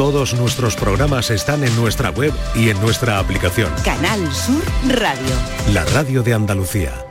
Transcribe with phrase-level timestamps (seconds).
[0.00, 3.70] Todos nuestros programas están en nuestra web y en nuestra aplicación.
[3.84, 5.34] Canal Sur Radio.
[5.74, 7.04] La radio de Andalucía.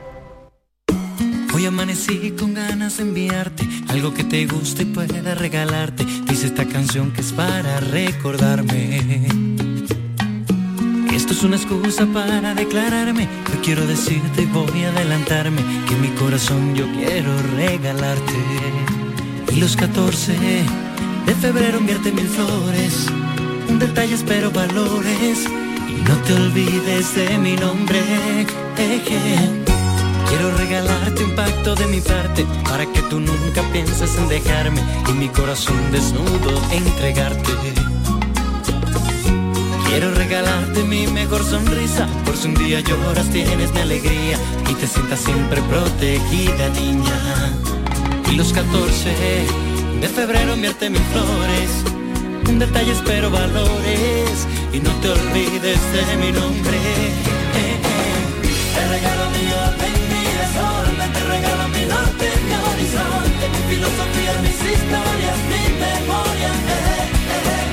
[1.53, 6.03] Hoy amanecí con ganas de enviarte algo que te guste y pueda regalarte.
[6.03, 9.27] Dice esta canción que es para recordarme.
[11.13, 13.29] Esto es una excusa para declararme.
[13.53, 18.33] Yo quiero decirte y voy a adelantarme que mi corazón yo quiero regalarte.
[19.51, 20.63] Y los 14
[21.30, 23.05] de febrero enviarte mil flores.
[23.70, 25.46] Un detalle espero valores.
[25.87, 28.00] Y no te olvides de mi nombre.
[28.78, 29.20] Eje.
[30.28, 35.14] Quiero regalarte un pacto de mi parte para que tú nunca pienses en dejarme y
[35.14, 37.52] mi corazón desnudo entregarte.
[39.88, 44.38] Quiero regalarte mi mejor sonrisa, por si un día lloras tienes mi alegría
[44.68, 47.20] y te sientas siempre protegida niña.
[48.32, 49.69] Y los 14
[50.02, 51.70] de febrero enviarte mis flores,
[52.48, 56.78] un detalle espero valores y no te olvides de mi nombre.
[58.75, 64.59] Te regalo mi orden, mi desorden, te regalo mi norte, mi horizonte, mi filosofía, mis
[64.73, 66.52] historias, mi memoria.
[66.75, 67.69] eh,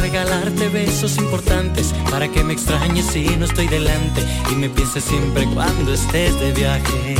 [0.00, 5.46] Regalarte besos importantes para que me extrañes si no estoy delante y me pienses siempre
[5.54, 7.16] cuando estés de viaje.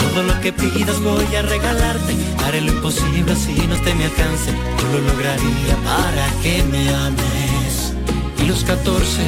[0.00, 2.14] Todo lo que pidas voy a regalarte.
[2.44, 4.50] Haré lo imposible así no te me alcance.
[4.52, 7.94] Yo lo lograría para que me ames.
[8.42, 9.22] Y los 14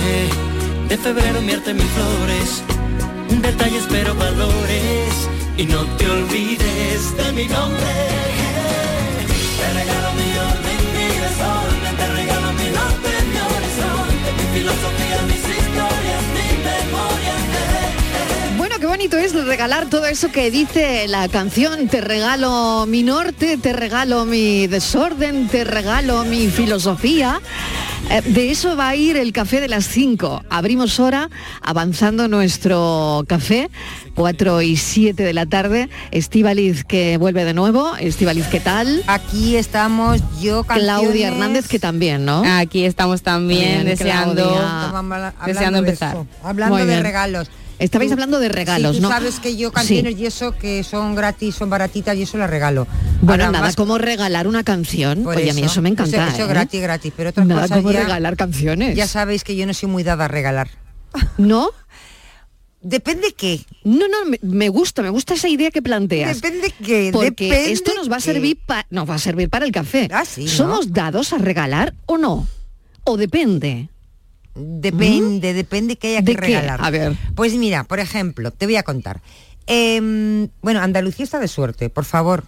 [0.89, 2.62] de febrero enviarte mis flores.
[3.31, 5.28] Un detalle espero valores.
[5.56, 8.26] Y no te olvides de mi nombre.
[14.72, 17.34] Historias, mi memoria.
[18.56, 21.89] Bueno, qué bonito es regalar todo eso que dice la canción.
[21.89, 27.41] Te regalo mi norte, te regalo mi desorden, te regalo mi filosofía.
[28.09, 30.43] Eh, De eso va a ir el café de las 5.
[30.49, 31.28] Abrimos hora
[31.61, 33.69] avanzando nuestro café,
[34.15, 35.89] 4 y 7 de la tarde.
[36.12, 37.97] Estivaliz que vuelve de nuevo.
[37.97, 39.03] Estivaliz, ¿qué tal?
[39.09, 42.44] Aquí estamos yo, Claudia canciones- Hernández que también, ¿no?
[42.47, 44.61] Aquí estamos también Bien, deseando, Claudia.
[44.61, 46.17] Deseando hablando de empezar.
[46.44, 47.03] hablando Muy de bien.
[47.03, 47.50] regalos.
[47.78, 49.09] Estabais hablando de regalos, sí, tú ¿no?
[49.10, 52.87] sabes que yo canciones y eso que son gratis, son baratitas y eso las regalo.
[53.20, 55.25] Bueno, Ahora, nada más como regalar una canción.
[55.25, 56.28] por Oye, a mí eso me encanta.
[56.28, 56.48] Eso, eso ¿eh?
[56.48, 58.97] gratis, gratis, pero otras Nada cosas como ya, regalar canciones.
[58.97, 60.70] ya sabéis que yo no soy muy dada a regalar.
[61.38, 61.70] ¿No?
[62.81, 63.60] Depende qué.
[63.84, 66.41] No, no, me, gusta, me gusta esa idea que planteas.
[66.41, 67.10] Depende qué.
[67.12, 70.08] Porque depende esto nos va a servir para nos va a servir para el café.
[70.12, 70.50] Ah, sí, ¿no?
[70.50, 72.47] ¿Somos dados a regalar o no?
[73.04, 73.88] ¿O depende?
[74.56, 76.47] Depende, depende que haya ¿De que qué?
[76.47, 76.81] regalar.
[76.83, 77.15] A ver.
[77.34, 79.21] Pues mira, por ejemplo, te voy a contar.
[79.67, 82.44] Em, bueno, Andalucía está de suerte, por favor.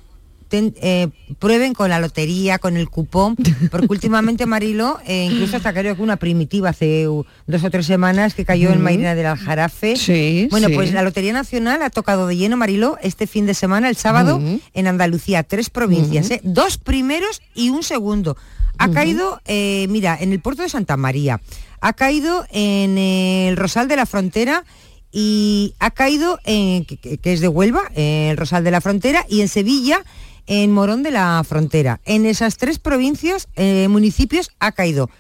[0.49, 1.09] ten- eh,
[1.41, 3.37] prueben con la lotería, con el cupón,
[3.71, 8.33] porque últimamente Marilo, eh, incluso hasta creo que una primitiva hace dos o tres semanas
[8.33, 9.97] que cayó en Marina del Aljarafe.
[9.97, 10.75] Sí, Bueno, sí.
[10.75, 14.37] pues la Lotería Nacional ha tocado de lleno Marilo este fin de semana, el sábado,
[14.39, 14.59] Ujú.
[14.73, 16.41] en Andalucía, tres provincias, ¿eh?
[16.43, 18.39] dos primeros y un segundo.
[18.79, 21.43] Ha caído, mira, en el puerto de Santa María,
[21.81, 24.65] ha caído en el Rosal de la Frontera
[25.11, 29.41] y ha caído en, que, es de Huelva, en el Rosal de la Frontera, y
[29.41, 30.05] en Sevilla,
[30.47, 32.01] en Morón de la Frontera.
[32.05, 35.11] En esas tres provincias, eh, municipios, ha caído.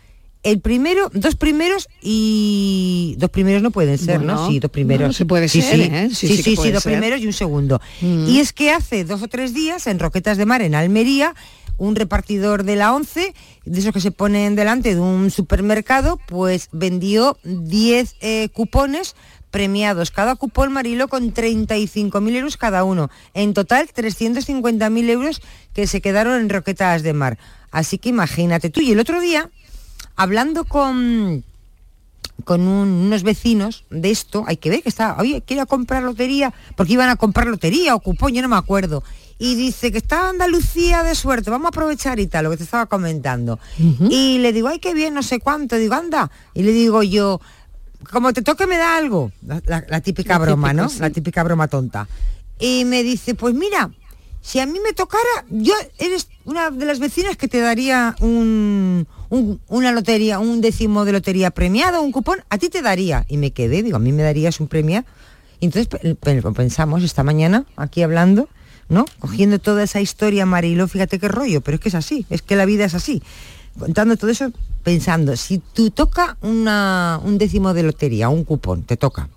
[0.45, 4.49] El primero, dos primeros y dos primeros no pueden ser, Bueno, ¿no?
[4.49, 5.01] Sí, dos primeros.
[5.01, 6.09] bueno, se puede sí, ser, sí, ¿eh?
[6.13, 6.93] Sí, sí, sí sí, puede dos ser.
[6.93, 7.81] primeros y un segundo.
[8.01, 8.29] Mm.
[8.29, 11.35] Y es que hace dos o tres días en Roquetas de Mar, en Almería,
[11.79, 13.35] un repartidor de la 11,
[13.65, 19.17] de esos que se ponen delante de un supermercado, pues vendió 10 eh, cupones
[19.51, 23.09] premiados, cada cupón Marilo con 35.000 euros cada uno.
[23.33, 25.41] En total 350.000 euros
[25.73, 27.39] que se quedaron en Roquetas de Mar.
[27.71, 28.81] Así que imagínate tú.
[28.83, 29.49] Y el otro día,
[30.17, 31.45] hablando con
[32.45, 36.55] con un- unos vecinos de esto, hay que ver que está, oye, quiero comprar lotería,
[36.77, 39.03] porque iban a comprar lotería o cupón, yo no me acuerdo.
[39.39, 42.65] Y dice que está Andalucía de suerte, vamos a aprovechar y tal, lo que te
[42.65, 43.59] estaba comentando.
[44.11, 46.31] Y le digo, ay, qué bien, no sé cuánto, digo, anda.
[46.55, 47.41] Y le digo yo,
[48.11, 50.89] como te toque me da algo, la, la- la típica broma, ¿no?
[50.89, 50.99] sí.
[51.01, 52.09] La típica broma tonta.
[52.59, 53.91] Y me dice, pues mira,
[54.41, 59.07] si a mí me tocara, yo eres una de las vecinas que te daría un,
[59.29, 63.25] un- una lotería, un décimo de lotería premiado, un cupón, a ti te daría.
[63.29, 65.05] Y me quedé, digo, a mí me darías un premio.
[65.61, 68.49] Y entonces pe- pe- pensamos esta mañana, aquí hablando,
[68.89, 69.05] ¿no?
[69.19, 72.57] Cogiendo toda esa historia, Marilo, fíjate qué rollo, pero es que es así, es que
[72.57, 73.23] la vida es así.
[73.79, 74.51] contando todo eso,
[74.83, 79.29] pensando, si tú toca una, un décimo de lotería, un cupón, te toca,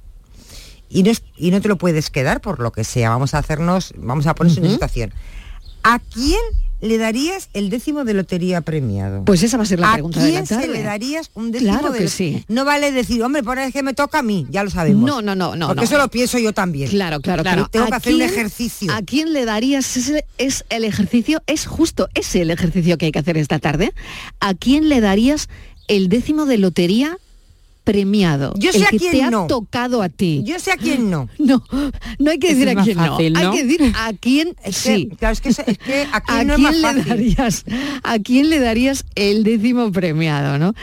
[0.89, 3.37] y no, es- y no te lo puedes quedar por lo que sea, vamos a
[3.37, 5.13] hacernos, vamos a ponerse en una situación.
[5.83, 6.39] ¿A quién
[6.81, 9.23] le darías el décimo de lotería premiado?
[9.25, 10.67] Pues esa va a ser la ¿A pregunta de la quién se tarde.
[10.69, 12.43] le darías un décimo Claro de que sí.
[12.47, 15.03] No vale decir, hombre, por es que me toca a mí, ya lo sabemos.
[15.07, 15.67] No, no, no, no.
[15.67, 15.85] Porque no.
[15.85, 16.89] eso lo pienso yo también.
[16.89, 18.91] Claro, claro, Claro, tengo que ¿A hacer un ejercicio.
[18.93, 21.43] ¿A quién le darías ese es el ejercicio?
[21.45, 23.93] Es justo ese el ejercicio que hay que hacer esta tarde.
[24.39, 25.49] ¿A quién le darías
[25.87, 27.17] el décimo de lotería
[27.83, 28.53] premiado?
[28.57, 29.47] Yo sé el a quién te ha no.
[29.47, 30.41] tocado a ti.
[30.45, 31.27] Yo sé a quién no.
[31.39, 31.63] No,
[32.19, 33.39] no hay que decir es a quién fácil, no.
[33.39, 35.07] Hay que decir a quién Es sí.
[35.09, 37.05] que, claro, es que, es que a ¿A quién es más le fácil.
[37.09, 37.65] darías?
[38.03, 40.73] ¿A quién le darías el décimo premiado, no?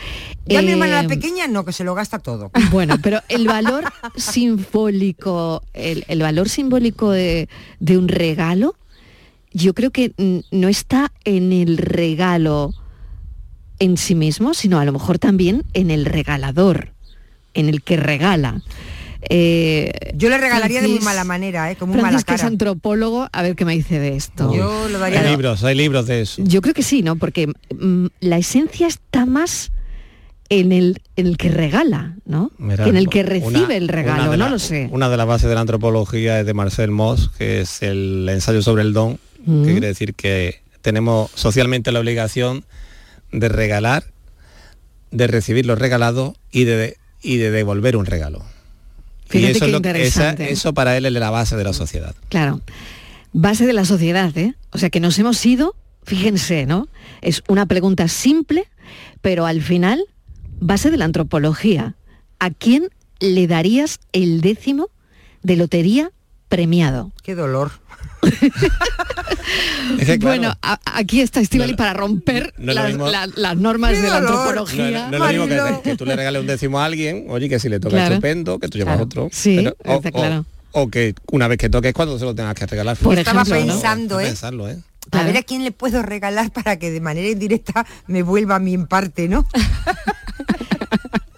[0.47, 2.50] Ya mi hermana Eh, la pequeña no, que se lo gasta todo.
[2.71, 3.85] Bueno, pero el valor
[4.17, 7.49] simbólico, el, el valor simbólico de,
[7.81, 8.75] de un regalo,
[9.53, 10.12] yo creo que
[10.51, 12.73] no está en el regalo
[13.79, 16.93] en sí mismo, sino a lo mejor también en el regalador,
[17.55, 18.63] en el que regala.
[19.31, 21.77] Eh, Yo le regalaría de muy mala manera, ¿eh?
[21.77, 22.49] Como un mala Francis, que es cara.
[22.49, 24.55] antropólogo, a ver qué me dice de esto.
[24.55, 26.43] Yo lo daría Hay de- libros, hay libros de eso.
[26.45, 27.17] Yo creo que sí, ¿no?
[27.17, 29.73] Porque mm, la esencia está más
[30.51, 32.53] en el, en el que regala, ¿no?
[32.59, 34.89] Mira, que en el que una- recibe el regalo, no la- lo sé.
[34.93, 38.63] Una de las bases de la antropología es de Marcel Mauss, que es el ensayo
[38.63, 39.65] sobre el don, Mm.
[39.65, 42.65] que quiere decir que tenemos socialmente la obligación
[43.33, 44.05] de regalar,
[45.11, 48.45] de recibir lo regalado y de, y de devolver un regalo.
[49.29, 50.53] Fíjate y eso, qué es lo que- esa- interesante.
[50.53, 52.15] eso para él es la base de la sociedad.
[52.29, 52.61] Claro.
[53.33, 54.55] Base de la sociedad, ¿eh?
[54.71, 56.89] O sea que nos hemos ido, fíjense, ¿no?
[57.21, 58.67] Es una pregunta simple,
[59.21, 60.03] pero al final,
[60.61, 61.95] base de la antropología.
[62.39, 62.89] ¿A quién
[63.21, 64.89] le darías el décimo
[65.43, 66.11] de lotería
[66.49, 67.13] premiado?
[67.23, 67.73] Qué dolor.
[69.99, 73.29] Es que, claro, Bueno, a- aquí está Estivali No, para romper no las, mismo- la-
[73.35, 75.09] las normas ¡Qué de la antropología.
[75.11, 77.49] no- no es lo mismo que, que tú le regales un décimo a alguien, oye,
[77.49, 78.15] que si le toca Claro.
[78.17, 79.05] estupendo, que tú llevas Claro.
[79.06, 79.29] otro.
[79.32, 80.44] Sí, o, está claro.
[80.73, 82.97] o- o que una vez que toques cuando se lo tengas que regalar.
[82.99, 84.26] Por Estaba pensando, ¿eh?
[84.26, 84.79] pensarlo, ¿eh?
[85.12, 88.59] A ver a quién le puedo regalar para que de manera indirecta me vuelva a
[88.59, 89.47] mí en parte, ¿no?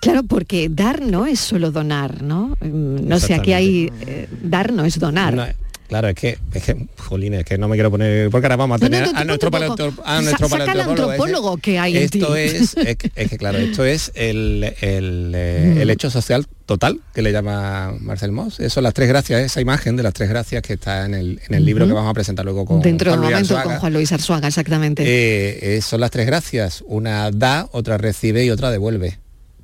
[0.00, 2.56] Claro, porque dar no es solo donar, ¿no?
[2.62, 3.92] Mm, No sé, aquí hay...
[4.06, 5.34] eh, dar no es donar.
[5.34, 5.44] No,
[5.90, 8.80] claro, es que, es que, jolín, es que no me quiero poner, porque ahora vamos
[8.80, 9.90] a no, tener no, a nuestro ponte un poco.
[9.92, 12.38] paleonto- a Sa- nuestro al paleontólogo que hay en Esto ti.
[12.40, 15.78] es, es que, es que, claro, esto es el, el, eh, Mm.
[15.82, 18.60] el hecho social total que le llama Marcel Moss.
[18.60, 21.54] Eso, las tres gracias, esa imagen de las tres gracias que está en el, en
[21.54, 23.74] el libro que vamos a presentar luego con Dentro de un Juan Luis momento Arzuaga.
[23.74, 25.02] con Juan Luis Arzuaga, exactamente.
[25.04, 26.84] Eh, eh, son las tres gracias.
[26.86, 29.18] Una da, otra recibe y otra devuelve.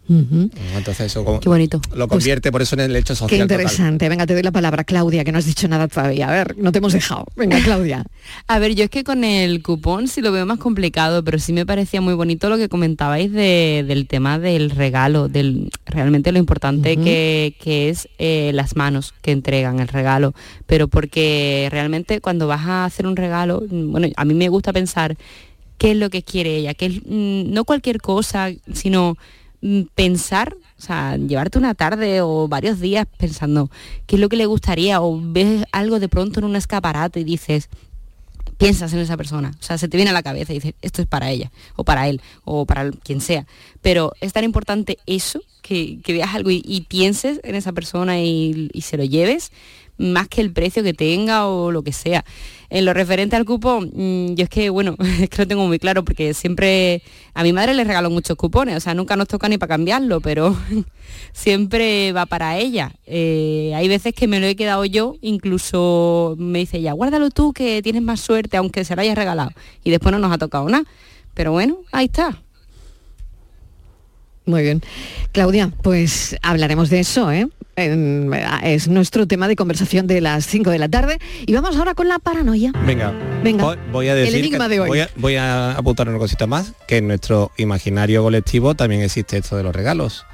[0.09, 1.81] Entonces eso como- Qué bonito.
[1.95, 3.61] lo convierte por eso en el hecho Qué social total.
[3.61, 4.09] interesante.
[4.09, 6.29] Venga, te doy la palabra, Claudia, que no has dicho nada todavía.
[6.29, 7.27] A ver, no te hemos dejado.
[7.37, 8.05] Venga, Claudia.
[8.49, 11.53] A ver, yo es que con el cupón sí lo veo más complicado, pero sí
[11.53, 16.39] me parecía muy bonito lo que comentabais de- del tema del regalo, del realmente lo
[16.39, 20.35] importante que, que es eh, las manos que entregan el regalo.
[20.67, 24.73] Pero porque realmente cuando vas a hacer un regalo, mm, bueno, a mí me gusta
[24.73, 25.17] pensar
[25.79, 29.17] qué es lo que quiere ella, que es, mm, no cualquier cosa, sino
[29.95, 33.71] pensar, o sea, llevarte una tarde o varios días pensando
[34.07, 37.25] qué es lo que le gustaría o ves algo de pronto en un escaparate y
[37.25, 37.69] dices,
[38.59, 41.03] piensas en esa persona, o sea, se te viene a la cabeza y dices, esto
[41.03, 43.47] es para ella, o para él, o para quien sea.
[43.83, 48.71] Pero es tan importante eso, que, que veas algo y, pienses en esa persona y
[48.83, 49.51] se lo lleves,
[49.99, 52.25] más que el precio que tenga o lo que sea.
[52.69, 55.79] En lo referente al cupón, mm, yo es que, bueno, es que lo tengo muy
[55.79, 57.03] claro, porque siempre,
[57.35, 60.21] a mi madre le regalo muchos cupones, o sea, nunca nos toca ni para cambiarlo,
[60.21, 60.57] pero
[61.33, 62.93] siempre va para ella.
[63.07, 67.53] Eh, hay veces que me lo he quedado yo, incluso me dice ella, guárdalo tú
[67.53, 69.51] que tienes más suerte, aunque se lo hayas regalado.
[69.85, 70.85] Y después no nos ha tocado nada.
[71.35, 72.43] Pero bueno, ahí está.
[74.47, 74.81] Muy bien.
[75.33, 77.49] Claudia, pues hablaremos de eso, ¿eh?
[77.77, 81.19] Es nuestro tema de conversación de las 5 de la tarde.
[81.45, 82.73] Y vamos ahora con la paranoia.
[82.87, 83.13] Venga,
[83.43, 84.89] Venga, voy, voy a decir el enigma que- de hoy.
[84.89, 89.37] Voy, a, voy a apuntar una cosita más, que en nuestro imaginario colectivo también existe
[89.37, 90.25] esto de los regalos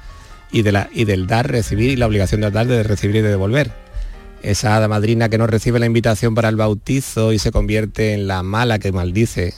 [0.51, 3.21] y, de la, y del dar, recibir y la obligación de dar, de recibir y
[3.21, 3.71] de devolver.
[4.41, 8.27] Esa hada madrina que no recibe la invitación para el bautizo y se convierte en
[8.27, 9.53] la mala que maldice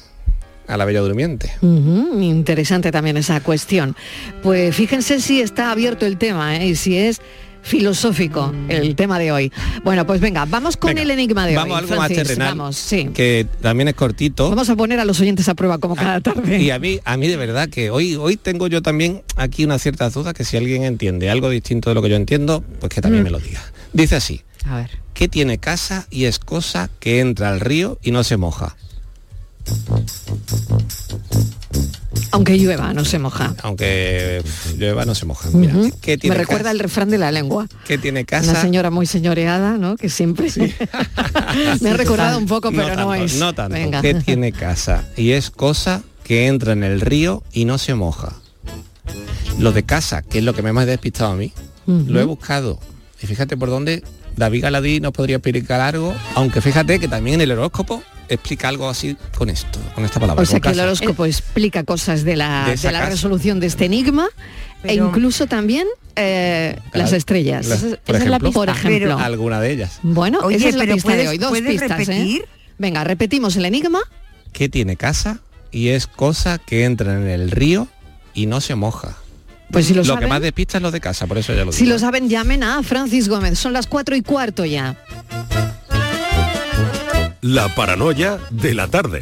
[0.68, 1.52] a la bella durmiente.
[1.62, 3.96] Interesante también esa cuestión.
[4.44, 6.68] Pues fíjense si está abierto el tema ¿eh?
[6.68, 7.22] y si es
[7.62, 9.52] filosófico el tema de hoy.
[9.84, 11.76] Bueno, pues venga, vamos con Venga, el enigma de vamos hoy.
[11.76, 13.10] a algo más terrenal, Vamos, sí.
[13.14, 14.50] que también es cortito.
[14.52, 16.62] Vamos a poner a los oyentes a prueba como cada tarde.
[16.62, 19.80] Y a mí, a mí de verdad que hoy, hoy tengo yo también aquí una
[19.80, 23.02] cierta duda que si alguien entiende algo distinto de lo que yo entiendo, pues que
[23.02, 23.26] también Mm.
[23.26, 23.62] me lo diga.
[23.94, 24.92] Dice así, A ver.
[25.16, 28.76] ¿qué tiene casa y es cosa que entra al río y no se moja?
[32.32, 33.56] Aunque llueva, no se moja.
[33.64, 34.44] Aunque
[34.78, 35.50] llueva no se moja.
[35.54, 35.92] Mira, Ujú.
[36.02, 36.72] ¿qué Me recuerda casa?
[36.72, 37.68] el refrán de la lengua.
[37.88, 38.62] ¿Qué tiene Una casa?
[38.62, 39.96] señora muy señoreada, ¿no?
[39.96, 40.50] Que siempre
[41.82, 43.36] me ha recordado un poco, pero no, es.
[43.36, 43.76] No tanto.
[43.76, 44.02] Venga.
[44.02, 45.06] ¿Qué tiene casa?
[45.16, 48.34] Y es cosa que entra en el río y no se moja.
[49.60, 51.54] Lo de casa, que es lo que me ha despistado a mí,
[51.88, 52.80] lo he buscado.
[53.22, 54.04] Y fíjate por dónde
[54.36, 59.16] David Galadí nos podría explicar algo, aunque fíjate que también el horóscopo explica algo así
[59.38, 60.42] con esto, con esta palabra.
[60.42, 60.84] O sea que el casa.
[60.88, 64.28] horóscopo explica cosas de la, De de resolución de este enigma
[64.84, 67.06] e incluso también eh, Claro.
[67.06, 67.68] las estrellas.
[67.68, 68.60] Las- por esa es la ejemplo, pista.
[68.60, 69.18] Por ejemplo.
[69.20, 70.00] alguna de ellas.
[70.02, 71.38] Bueno, Oye, esa es la pista de puedes- hoy.
[71.38, 71.96] Dos ¿puedes pistas, ¿eh?
[72.06, 72.46] repetir?
[72.78, 74.00] Venga, repetimos el enigma.
[74.54, 75.40] que tiene casa
[75.72, 77.88] y es cosa que entra en el río
[78.34, 79.18] y no se moja.
[79.76, 81.66] Pues si lo, Lo, saben, que más despista es lo de casa, por eso ya
[81.66, 81.96] lo si digo.
[81.96, 83.60] lo saben, llamen a Francis Gómez.
[83.60, 84.96] Son las cuatro y cuarto ya.
[87.42, 89.22] La paranoia de la tarde.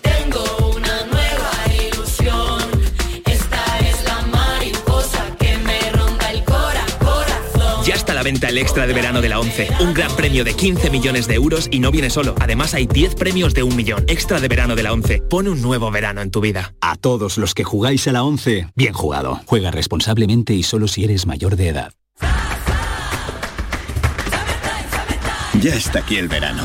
[0.00, 1.52] Tengo una nueva
[1.92, 2.62] ilusión.
[3.26, 7.84] Esta es la mariposa que me ronda el cora, corazón.
[7.84, 9.68] Ya está a la venta el extra de verano de la 11.
[9.80, 12.34] Un gran premio de 15 millones de euros y no viene solo.
[12.40, 14.04] Además hay 10 premios de un millón.
[14.08, 15.20] Extra de verano de la 11.
[15.28, 16.72] Pone un nuevo verano en tu vida.
[16.80, 19.42] A todos los que jugáis a la 11, bien jugado.
[19.44, 21.92] Juega responsablemente y solo si eres mayor de edad.
[25.60, 26.64] Ya está aquí el verano,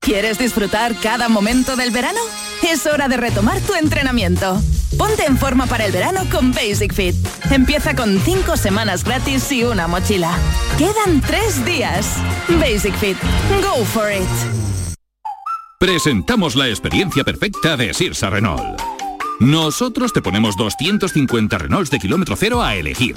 [0.00, 2.18] ¿Quieres disfrutar cada momento del verano?
[2.66, 4.58] Es hora de retomar tu entrenamiento.
[4.96, 7.14] Ponte en forma para el verano con Basic Fit.
[7.50, 10.32] Empieza con 5 semanas gratis y una mochila.
[10.78, 12.16] Quedan 3 días.
[12.48, 13.18] Basic Fit.
[13.62, 14.94] Go for it.
[15.78, 18.80] Presentamos la experiencia perfecta de Sirsa Renault.
[19.38, 23.16] Nosotros te ponemos 250 Renaults de kilómetro cero a elegir.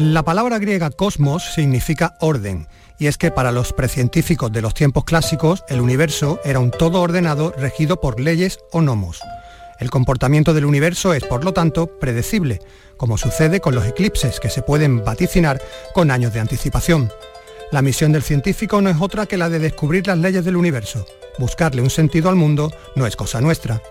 [0.00, 2.66] La palabra griega cosmos significa orden,
[2.98, 7.02] y es que para los precientíficos de los tiempos clásicos el universo era un todo
[7.02, 9.20] ordenado regido por leyes o nomos.
[9.78, 12.60] El comportamiento del universo es, por lo tanto, predecible,
[12.96, 15.60] como sucede con los eclipses, que se pueden vaticinar
[15.92, 17.12] con años de anticipación.
[17.70, 21.04] La misión del científico no es otra que la de descubrir las leyes del universo.
[21.38, 23.82] Buscarle un sentido al mundo no es cosa nuestra.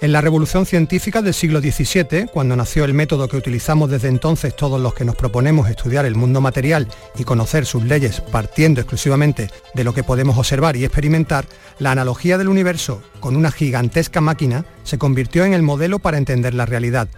[0.00, 4.54] En la revolución científica del siglo XVII, cuando nació el método que utilizamos desde entonces
[4.54, 6.86] todos los que nos proponemos estudiar el mundo material
[7.16, 11.46] y conocer sus leyes partiendo exclusivamente de lo que podemos observar y experimentar,
[11.80, 16.54] la analogía del universo con una gigantesca máquina se convirtió en el modelo para entender
[16.54, 17.08] la realidad.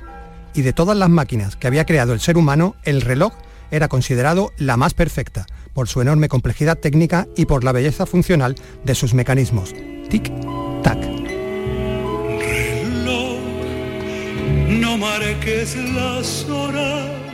[0.55, 3.35] Y de todas las máquinas que había creado el ser humano, el reloj
[3.71, 5.45] era considerado la más perfecta,
[5.75, 9.75] por su enorme complejidad técnica y por la belleza funcional de sus mecanismos.
[10.09, 11.30] Tic-tac.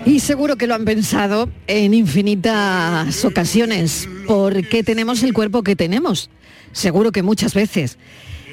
[0.05, 4.09] Y seguro que lo han pensado en infinitas ocasiones.
[4.29, 6.31] ¿Por qué tenemos el cuerpo que tenemos?
[6.71, 7.99] Seguro que muchas veces.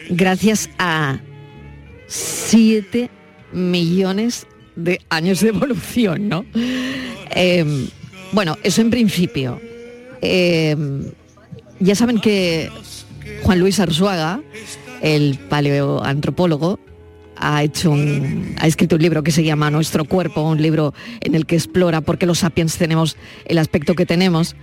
[0.10, 1.20] Gracias a
[2.08, 3.12] 7
[3.51, 6.46] millones de años de evolución, ¿no?
[7.36, 7.88] Eh,
[8.32, 9.62] bueno, eso en principio.
[10.22, 10.75] Eh,
[11.79, 12.72] ya saben que
[13.43, 14.41] Juan Luis Arzuaga,
[15.01, 16.79] el paleoantropólogo,
[17.44, 17.94] ha hecho
[18.58, 22.00] ha escrito un libro que se llama Nuestro cuerpo, un libro en el que explora
[22.02, 24.56] por qué los sapiens tenemos el aspecto que tenemos.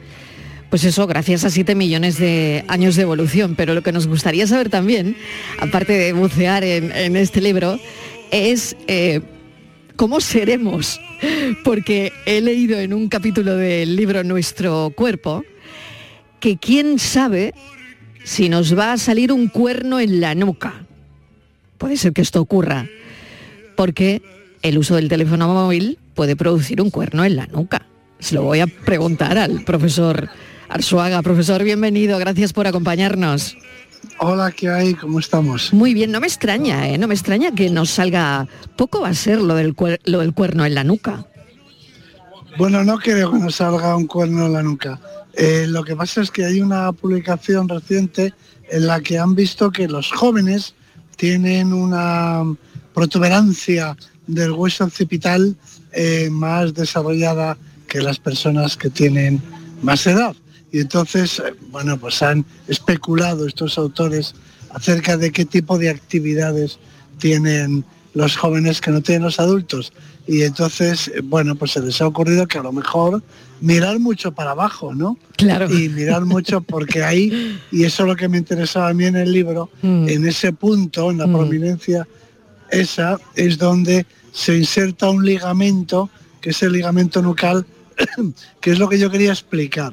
[0.70, 3.54] Pues eso, gracias a 7 millones de años de evolución.
[3.56, 5.16] Pero lo que nos gustaría saber también,
[5.58, 7.78] aparte de bucear en, en este libro,
[8.30, 9.20] es eh,
[9.96, 11.00] cómo seremos.
[11.64, 15.44] Porque he leído en un capítulo del libro Nuestro cuerpo
[16.38, 17.52] que quién sabe
[18.24, 20.86] si nos va a salir un cuerno en la nuca
[21.80, 22.86] puede ser que esto ocurra,
[23.74, 24.20] porque
[24.62, 27.86] el uso del teléfono móvil puede producir un cuerno en la nuca.
[28.18, 30.28] Se lo voy a preguntar al profesor
[30.68, 31.22] Arzuaga.
[31.22, 33.56] Profesor, bienvenido, gracias por acompañarnos.
[34.18, 34.92] Hola, ¿qué hay?
[34.94, 35.72] ¿Cómo estamos?
[35.72, 36.98] Muy bien, no me extraña, ¿eh?
[36.98, 38.46] no me extraña que nos salga,
[38.76, 41.26] poco va a ser lo del, cuer- lo del cuerno en la nuca.
[42.58, 45.00] Bueno, no creo que nos salga un cuerno en la nuca.
[45.32, 48.34] Eh, lo que pasa es que hay una publicación reciente
[48.70, 50.74] en la que han visto que los jóvenes
[51.20, 52.42] tienen una
[52.94, 53.94] protuberancia
[54.26, 55.54] del hueso occipital
[55.92, 59.42] eh, más desarrollada que las personas que tienen
[59.82, 60.34] más edad.
[60.72, 64.34] Y entonces, eh, bueno, pues han especulado estos autores
[64.70, 66.78] acerca de qué tipo de actividades
[67.18, 69.92] tienen los jóvenes que no tienen los adultos.
[70.26, 73.22] Y entonces, eh, bueno, pues se les ha ocurrido que a lo mejor
[73.60, 75.18] mirar mucho para abajo, ¿no?
[75.36, 75.70] Claro.
[75.72, 79.16] Y mirar mucho porque ahí, y eso es lo que me interesaba a mí en
[79.16, 80.08] el libro, Mm.
[80.08, 81.32] en ese punto, en la Mm.
[81.32, 82.08] prominencia,
[82.70, 86.08] esa es donde se inserta un ligamento,
[86.40, 87.66] que es el ligamento nucal,
[88.60, 89.92] que es lo que yo quería explicar.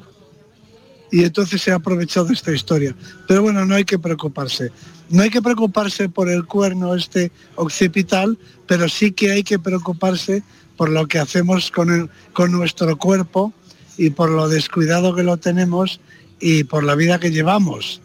[1.10, 2.94] Y entonces se ha aprovechado esta historia.
[3.26, 4.70] Pero bueno, no hay que preocuparse.
[5.08, 10.42] No hay que preocuparse por el cuerno este occipital, pero sí que hay que preocuparse
[10.76, 13.52] por lo que hacemos con, el- con nuestro cuerpo
[13.98, 16.00] y por lo descuidado que lo tenemos
[16.40, 18.00] y por la vida que llevamos.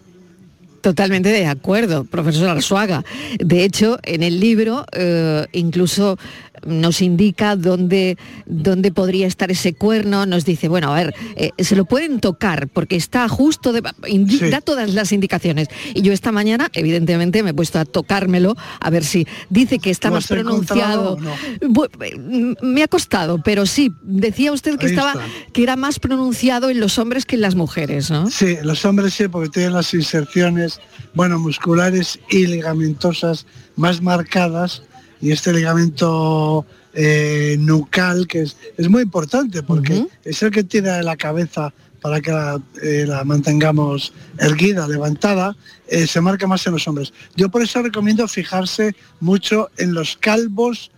[0.82, 3.06] Totalmente de acuerdo, profesor Arzuaga.
[3.40, 6.18] De hecho, en el libro eh, incluso
[6.66, 11.76] nos indica dónde, dónde podría estar ese cuerno, nos dice, bueno, a ver, eh, se
[11.76, 13.82] lo pueden tocar porque está justo, de,
[14.30, 14.50] Sí.
[14.50, 15.68] da todas las indicaciones.
[15.94, 19.90] Y yo esta mañana, evidentemente, me he puesto a tocármelo, a ver si dice que
[19.90, 21.18] está ¿Lo más pronunciado.
[21.20, 21.34] no?
[22.02, 25.24] Eh, Me ha costado, pero sí, decía usted que Ahí estaba, está.
[25.54, 28.30] que era más pronunciado en los hombres que en las mujeres, ¿no?
[28.30, 30.80] Sí, los hombres sí, porque tienen las inserciones,
[31.14, 33.46] bueno, musculares y ligamentosas
[33.76, 34.84] más marcadas
[35.24, 40.98] y este ligamento eh, nucal, que es, es muy importante porque es el que tira
[40.98, 45.56] de la cabeza para que la, eh, la mantengamos erguida, levantada,
[45.88, 47.14] eh, se marca más en los hombres.
[47.38, 50.92] Yo por eso recomiendo fijarse mucho en los calvos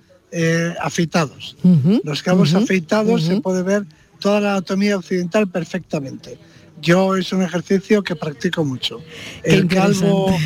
[0.82, 1.56] afeitados.
[2.04, 3.86] Los calvos afeitados se puede ver
[4.20, 6.38] toda la anatomía occidental perfectamente.
[6.86, 9.02] Yo es un ejercicio que practico mucho.
[9.44, 10.38] Qué El calvo,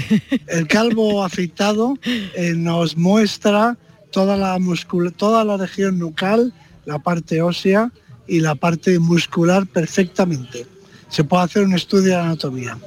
[0.47, 1.97] el calvo afeitado
[2.34, 3.78] eh, nos muestra
[4.10, 6.54] toda la muscul toda la región nucal,
[6.86, 7.91] la parte ósea
[8.25, 10.65] y la parte muscular perfectamente.
[11.10, 12.78] Se puede hacer un estudio de anatomía.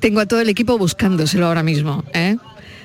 [0.00, 2.36] Tengo a todo el equipo buscándoselo ahora mismo, ¿eh?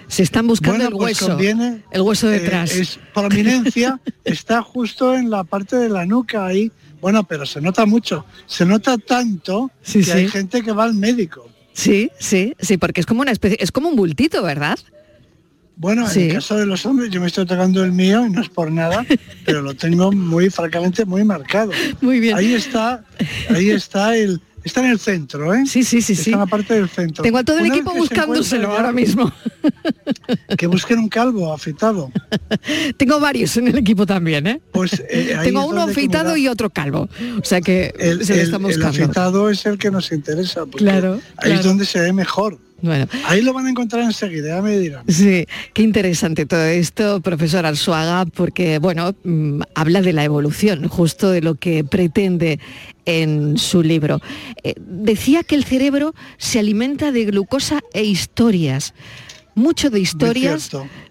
[0.07, 1.33] Se están buscando Bueno, el pues hueso.
[1.33, 2.73] conviene, el hueso eh, detrás.
[2.73, 6.71] es prominencia, está justo en la parte de la nuca ahí.
[7.07, 8.25] Bueno, pero se nota mucho.
[8.47, 10.11] Se nota tanto Sí, que sí.
[10.11, 11.49] hay gente que va al médico.
[11.71, 14.77] Sí, sí, sí, porque es como una especie, es como un bultito, ¿verdad?
[15.77, 18.41] Bueno, en el caso de los hombres, yo me estoy tocando el mío y no
[18.41, 19.05] es por nada,
[19.45, 21.71] pero lo tengo muy, francamente, muy marcado.
[22.01, 22.35] Muy bien.
[22.35, 23.05] Ahí está,
[23.55, 25.63] ahí está el, está en el centro, ¿eh?
[25.65, 26.31] Sí, sí, sí, está sí.
[26.33, 27.23] en la parte del centro.
[27.23, 29.31] Tengo a todo el Una equipo buscándoselo ahora mismo.
[30.57, 32.11] que busquen un calvo afeitado.
[32.97, 34.61] Tengo varios en el equipo también, ¿eh?
[34.71, 37.09] Pues eh, Tengo es uno afeitado y otro calvo.
[37.41, 39.03] O sea que el, se lo el- estamos el buscando.
[39.03, 41.63] afeitado es el que nos interesa, porque Claro, ahí es claro.
[41.69, 42.57] donde se ve mejor.
[42.81, 43.07] Bueno.
[43.25, 45.03] Ahí lo van a encontrar enseguida, ya me dirán.
[45.07, 51.31] Sí, qué interesante todo esto, profesor Arzuaga, porque bueno, mm, habla de la evolución, justo
[51.31, 52.59] de lo que pretende
[53.05, 54.21] en su libro.
[54.63, 58.93] Eh, decía que el cerebro se alimenta de glucosa e historias,
[59.55, 60.69] mucho de historias,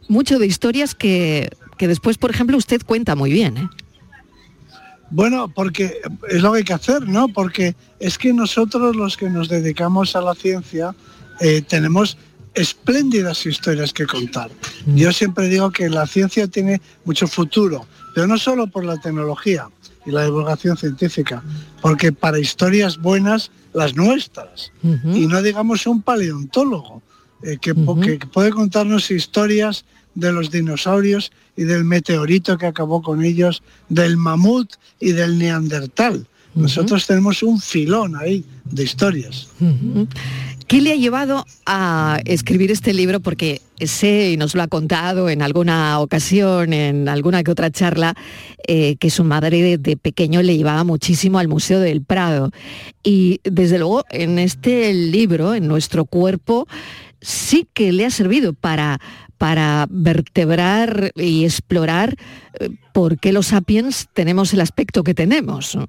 [0.09, 3.57] mucho de historias que, que después, por ejemplo, usted cuenta muy bien.
[3.57, 3.69] ¿eh?
[5.11, 7.29] Bueno, porque es lo que hay que hacer, ¿no?
[7.29, 10.95] Porque es que nosotros los que nos dedicamos a la ciencia
[11.41, 12.17] eh, tenemos
[12.55, 14.51] espléndidas historias que contar.
[14.87, 19.69] Yo siempre digo que la ciencia tiene mucho futuro, pero no solo por la tecnología
[20.07, 21.43] y la divulgación científica,
[21.83, 27.03] porque para historias buenas, las nuestras, y no digamos un paleontólogo,
[27.43, 33.63] eh, que puede contarnos historias de los dinosaurios y del meteorito que acabó con ellos,
[33.89, 36.27] del mamut y del neandertal.
[36.55, 39.49] Nosotros tenemos un filón ahí de historias.
[40.67, 43.21] ¿Qué le ha llevado a escribir este libro?
[43.21, 48.15] Porque sé, y nos lo ha contado en alguna ocasión, en alguna que otra charla,
[48.67, 52.51] eh, que su madre de, pequeño le llevaba muchísimo al Museo del Prado.
[53.05, 56.67] Y desde luego en este libro, en nuestro cuerpo,
[57.21, 58.99] sí que le ha servido para,
[59.39, 62.17] para vertebrar y explorar
[62.59, 65.77] eh, por qué los sapiens tenemos el aspecto que tenemos.
[65.77, 65.89] ¿no?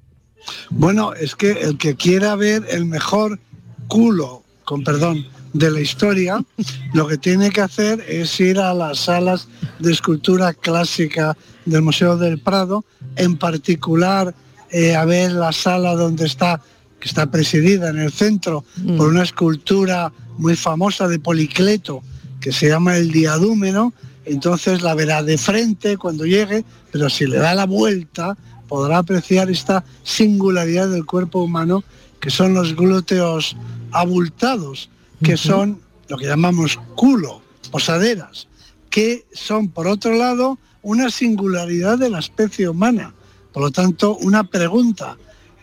[0.70, 3.40] Bueno, es que el que quiera ver el mejor
[3.88, 6.44] culo, con perdón, de la historia,
[6.92, 12.18] lo que tiene que hacer es ir a las salas de escultura clásica del Museo
[12.18, 12.84] del Prado,
[13.16, 14.34] en particular
[14.70, 16.60] eh, a ver la sala donde está,
[17.00, 18.62] que está presidida en el centro
[18.98, 22.02] por una escultura muy famosa de Policleto,
[22.38, 23.94] que se llama el Diadúmeno,
[24.26, 28.36] entonces la verá de frente cuando llegue, pero si le da la vuelta
[28.68, 31.84] podrá apreciar esta singularidad del cuerpo humano,
[32.20, 33.56] que son los glúteos
[33.92, 34.90] abultados,
[35.22, 38.48] que son lo que llamamos culo, posaderas,
[38.90, 43.14] que son, por otro lado, una singularidad de la especie humana.
[43.52, 45.16] Por lo tanto, una pregunta.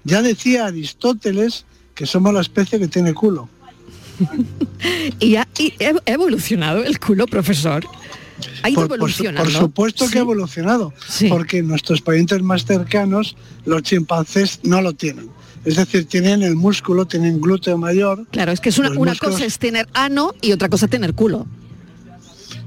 [0.03, 3.49] Ya decía Aristóteles que somos la especie que tiene culo.
[5.19, 5.73] Y ha, y
[6.05, 7.85] evolucionado el culo, profesor.
[8.63, 9.43] Ha ido Por, por su- evolucionando.
[9.43, 10.17] por supuesto que Sí.
[10.17, 10.93] ha evolucionado,
[11.29, 13.35] porque nuestros parientes más cercanos,
[13.65, 15.29] los chimpancés, no lo tienen.
[15.65, 18.25] Es decir, tienen el músculo, tienen glúteo mayor.
[18.31, 21.13] Claro, es que es una, una músculos- cosa es tener ano y otra cosa tener
[21.13, 21.45] culo.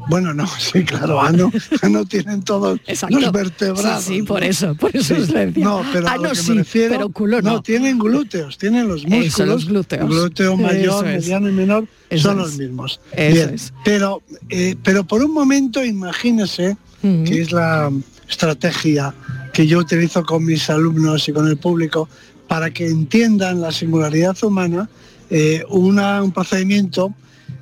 [0.08, 3.20] Bueno, no, sí, claro, ano, ano tienen todos Exacto.
[3.20, 4.04] los vertebrados.
[4.04, 5.32] Sí, sí, por eso, por eso Sí.
[5.32, 5.64] decía.
[5.64, 7.60] No, pero a Ano lo que sí, me refiero, pero culo no.
[7.62, 10.08] tienen glúteos, tienen los Eso, músculos, los glúteos.
[10.08, 11.22] glúteo mayor, es.
[11.24, 12.46] mediano y menor, Eso son es.
[12.46, 13.00] los mismos.
[13.12, 13.72] Eso Bien, es.
[13.84, 17.92] pero, eh, pero por un momento imagínese que es la
[18.28, 19.14] estrategia
[19.52, 22.08] que yo utilizo con mis alumnos y con el público
[22.48, 24.88] para que entiendan la singularidad humana,
[25.30, 27.14] eh, una- un procedimiento,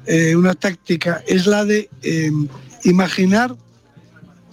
[0.06, 2.30] eh, una táctica, es la de eh,
[2.84, 3.54] imaginar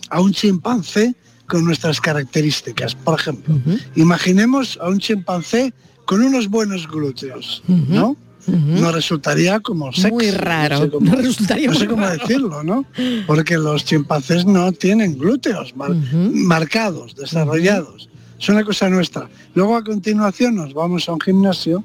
[0.09, 1.15] a un chimpancé
[1.47, 2.95] con nuestras características.
[2.95, 3.55] Por ejemplo,
[3.95, 5.73] imaginemos a un chimpancé
[6.05, 8.17] con unos buenos glúteos, ¿no?
[8.45, 10.11] Nos resultaría como sexy.
[10.11, 12.85] Muy raro, No sé cómo, resultaría no sé cómo decirlo, ¿no?
[13.25, 15.95] Porque los chimpancés no tienen glúteos mar-
[16.33, 18.09] marcados, desarrollados.
[18.43, 19.29] Es una cosa nuestra.
[19.55, 21.81] Luego a continuación nos vamos a un gimnasio,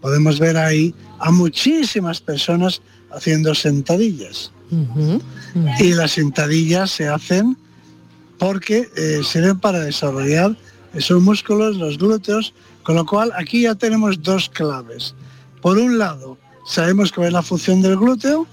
[0.00, 4.50] podemos ver ahí a muchísimas personas haciendo sentadillas.
[5.78, 7.56] Y las sentadillas se hacen
[8.36, 10.56] porque eh, sirven para desarrollar
[10.92, 15.14] esos músculos, los glúteos, con lo cual aquí ya tenemos dos claves.
[15.60, 16.36] Por un lado,
[16.66, 18.48] sabemos cuál es la función del glúteo,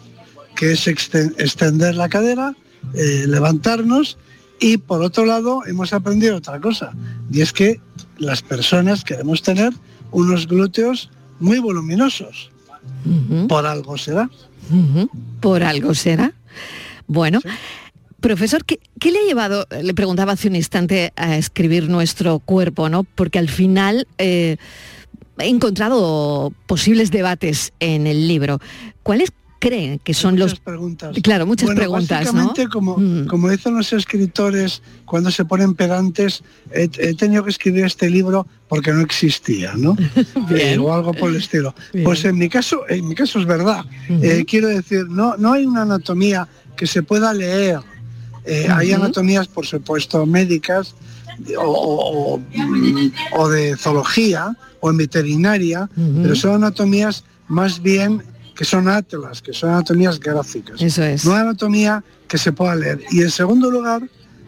[0.56, 2.56] que es exten- extender la cadera,
[2.94, 4.20] eh, levantarnos,
[4.60, 6.94] y por otro lado hemos aprendido otra cosa,
[7.32, 7.80] y es que
[8.18, 9.74] las personas queremos tener
[10.12, 12.52] unos glúteos muy voluminosos.
[13.48, 14.30] Por algo será.
[15.40, 16.34] Por algo será.
[17.08, 17.40] Bueno,
[18.20, 22.90] profesor, ¿qué, qué le ha llevado, le preguntaba hace un instante, a escribir nuestro cuerpo,
[22.90, 23.04] ¿no?
[23.04, 24.58] Porque al final eh,
[25.40, 28.60] he encontrado posibles debates en el libro.
[29.04, 30.60] ¿Cuáles creen que son los...
[30.60, 31.16] preguntas.
[31.22, 32.32] Claro, muchas Bueno, preguntas, ¿no?
[32.34, 32.48] Mm.
[32.48, 32.96] básicamente, como,
[33.28, 38.48] como dicen los escritores cuando se ponen pedantes, he, he tenido que escribir este libro
[38.68, 39.96] porque no existía, ¿no?
[40.52, 41.76] Eh, o algo por el estilo.
[42.04, 43.84] Pues en mi caso, en mi caso es verdad.
[44.10, 47.80] Eh, quiero decir, no, no hay una anatomía que se pueda leer.
[48.46, 50.96] Eh, Hay anatomías, por supuesto, médicas
[51.58, 55.90] o, o- o, mm, o de zoología o en veterinaria,
[56.24, 58.24] pero son anatomías más bien
[58.60, 60.82] que son atlas, que son anatomías gráficas.
[60.82, 61.24] Eso es.
[61.24, 63.00] No anatomía que se pueda leer.
[63.10, 64.02] Y en segundo lugar,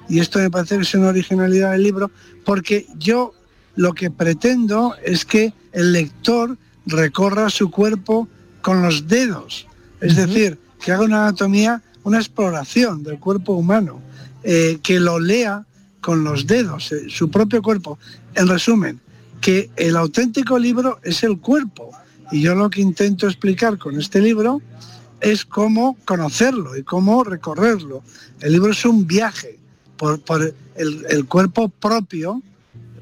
[0.09, 2.11] y esto me parece que es una originalidad del libro,
[2.43, 3.33] porque yo
[3.77, 8.27] lo que pretendo es que el lector recorra su cuerpo
[8.61, 9.65] con los dedos.
[10.01, 14.01] Es decir, que haga una anatomía, una exploración del cuerpo humano,
[14.43, 15.65] eh, que lo lea
[16.01, 17.97] con los dedos, eh, su propio cuerpo.
[18.35, 18.99] En resumen,
[19.39, 21.91] que el auténtico libro es el cuerpo.
[22.31, 24.61] Y yo lo que intento explicar con este libro
[25.19, 28.03] es cómo conocerlo y cómo recorrerlo.
[28.39, 29.59] El libro es un viaje
[29.97, 30.41] por, por
[30.75, 32.41] el, el cuerpo propio,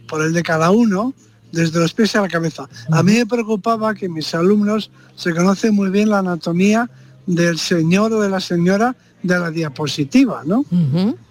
[0.08, 1.14] por el de cada uno,
[1.52, 2.68] desde los pies a la cabeza.
[2.92, 6.90] A mí me preocupaba que mis alumnos se conocen muy bien la anatomía
[7.26, 10.64] del señor o de la señora de la diapositiva, ¿no?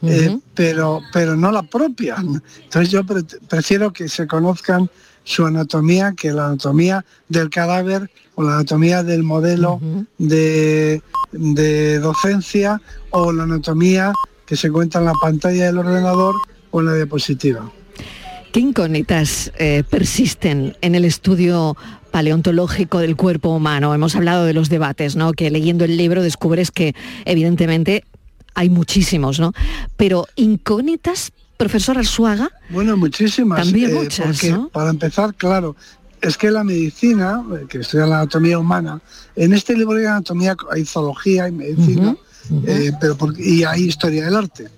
[0.02, 2.16] Eh, pero, pero no la propia.
[2.62, 4.90] Entonces yo pre- prefiero que se conozcan
[5.28, 9.78] su anatomía que la anatomía del cadáver o la anatomía del modelo
[10.16, 14.14] de, de docencia o la anatomía
[14.46, 16.34] que se cuenta en la pantalla del ordenador
[16.70, 17.70] o en la diapositiva.
[18.52, 21.76] ¿Qué incógnitas eh, persisten en el estudio
[22.10, 23.94] paleontológico del cuerpo humano?
[23.94, 25.34] Hemos hablado de los debates, ¿no?
[25.34, 26.94] Que leyendo el libro descubres que
[27.26, 28.04] evidentemente
[28.54, 29.52] hay muchísimos, ¿no?
[29.98, 32.50] Pero incógnitas, profesor Arzuaga.
[32.70, 33.58] Bueno, muchísimas.
[33.62, 34.68] También eh, muchas, porque, ¿no?
[34.70, 35.76] Para empezar, claro,
[36.22, 39.00] es que la medicina, eh, que estudia la anatomía humana,
[39.36, 42.16] en este libro hay anatomía, hay zoología, hay medicina,
[42.66, 44.68] eh, pero porque- y hay historia del arte,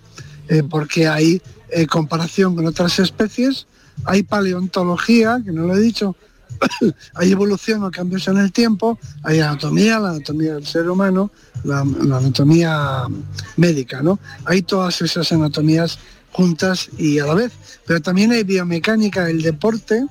[0.48, 1.40] eh, porque hay
[1.72, 3.66] eh, comparación con otras especies,
[4.04, 6.16] hay paleontología, que no lo he dicho,
[7.14, 11.30] hay evolución o cambios en el tiempo, hay anatomía, la anatomía del ser humano,
[11.62, 13.04] la, la anatomía
[13.56, 14.18] médica, ¿no?
[14.46, 15.98] Hay todas esas anatomías
[16.32, 17.52] juntas y a la vez.
[17.86, 20.04] Pero también hay biomecánica del deporte,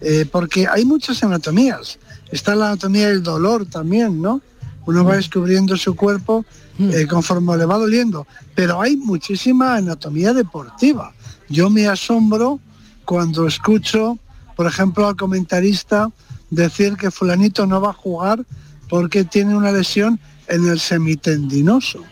[0.00, 1.98] eh, porque hay muchas anatomías.
[2.30, 4.40] Está la anatomía del dolor también, ¿no?
[4.86, 6.46] Uno va descubriendo su cuerpo
[6.78, 8.26] eh, conforme le va doliendo.
[8.54, 11.12] Pero hay muchísima anatomía deportiva.
[11.48, 12.60] Yo me asombro
[13.04, 14.18] cuando escucho,
[14.56, 16.10] por ejemplo, al comentarista
[16.50, 18.44] decir que fulanito no va a jugar
[18.88, 22.04] porque tiene una lesión en el semitendinoso.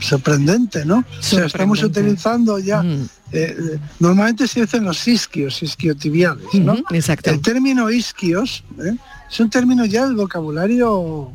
[0.00, 0.98] Sorprendente, ¿no?
[0.98, 2.00] O sea, estamos Sorprendente.
[2.00, 6.76] utilizando ya, eh, eh, normalmente se dicen los isquios, isquiotibiales, ¿no?
[6.90, 7.30] Exacto.
[7.30, 8.96] El término isquios ¿eh?
[9.30, 11.32] es un término ya del vocabulario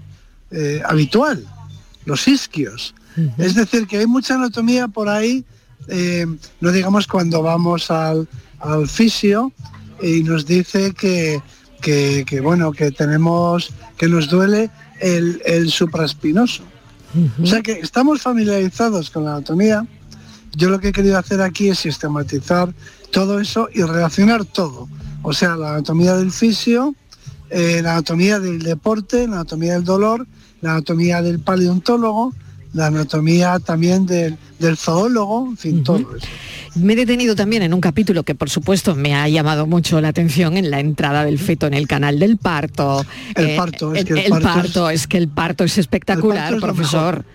[0.51, 1.45] eh, habitual,
[2.05, 2.93] los isquios.
[3.37, 5.45] Es decir, que hay mucha anatomía por ahí,
[6.59, 8.27] no digamos cuando vamos al,
[8.59, 9.53] al fisio
[10.01, 11.41] y nos dice que,
[11.81, 16.63] que, que, bueno, que tenemos, que nos duele el, el supraespinoso.
[17.41, 19.85] O sea que estamos familiarizados con la anatomía.
[20.55, 22.73] Yo lo que he querido hacer aquí es sistematizar
[23.11, 24.87] todo eso y relacionar todo.
[25.21, 26.95] O sea, la anatomía del fisio,
[27.49, 30.27] eh, la anatomía del deporte, la anatomía del dolor,
[30.61, 32.33] la anatomía del paleontólogo,
[32.75, 36.27] la anatomía también del, del zoólogo, en fin, todo eso.
[36.75, 40.09] Me he detenido también en un capítulo que por supuesto me ha llamado mucho la
[40.09, 43.01] atención en la entrada del feto en el canal del parto.
[43.35, 45.07] Eh, El parto, es que el el parto parto, es...
[45.07, 47.25] que el parto es espectacular, El parto es lo profesor.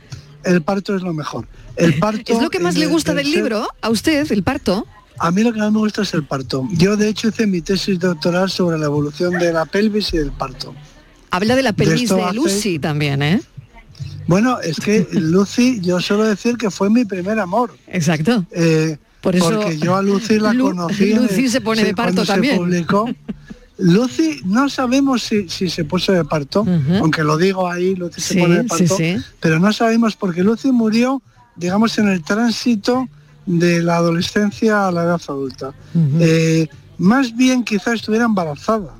[0.44, 1.48] El parto es lo mejor.
[1.76, 4.86] El parto ¿Es lo que más le el- gusta del libro a usted, el parto?
[5.18, 6.66] A mí lo que más me gusta es el parto.
[6.72, 10.32] Yo de hecho hice mi tesis doctoral sobre la evolución de la pelvis y del
[10.32, 10.74] parto.
[11.30, 13.40] Habla de la pelvis de, hace- Lucy también, ¿eh?
[14.26, 17.72] Bueno, es que Lucy, yo suelo decir que fue mi primer amor.
[17.88, 18.44] Exacto.
[18.52, 21.14] Eh, Por eso porque yo a Lucy la Lu- conocí.
[21.14, 22.54] Lucy se pone sí, de parto también.
[22.54, 23.06] Se publicó.
[23.78, 26.66] Lucy, no sabemos si, si se puso de parto,
[27.00, 29.16] aunque lo digo ahí, Lucy se Sí, pone de sí, parto, sí.
[29.40, 31.22] pero no sabemos porque Lucy murió,
[31.56, 33.08] digamos, en el tránsito
[33.46, 35.72] de la adolescencia a la edad adulta.
[36.20, 38.94] Eh, más bien quizás estuviera embarazada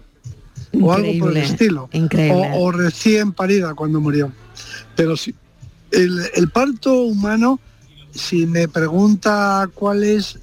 [0.80, 1.90] o algo por el estilo.
[1.92, 2.50] increíble.
[2.54, 4.32] O, o recién parida cuando murió.
[4.96, 5.14] Pero
[5.90, 7.60] el, el parto humano,
[8.12, 10.38] si me pregunta cuál es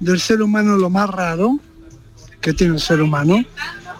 [0.00, 1.58] del ser humano lo más raro
[2.40, 3.42] que tiene el ser humano,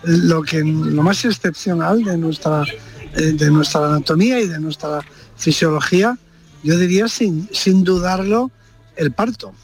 [0.03, 2.65] lo que lo más excepcional de nuestra
[3.17, 5.01] eh, de nuestra anatomía y de nuestra
[5.37, 6.19] fisiología,
[6.65, 8.51] yo diría sin, sin dudarlo
[8.97, 9.55] el parto.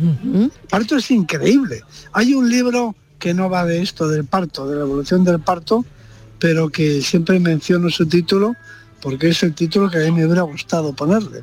[0.00, 1.82] El parto es increíble.
[2.12, 5.84] Hay un libro que no va de esto, del parto, de la evolución del parto,
[6.38, 8.56] pero que siempre menciono su título
[9.04, 11.42] porque es el título que a mí me hubiera gustado ponerle.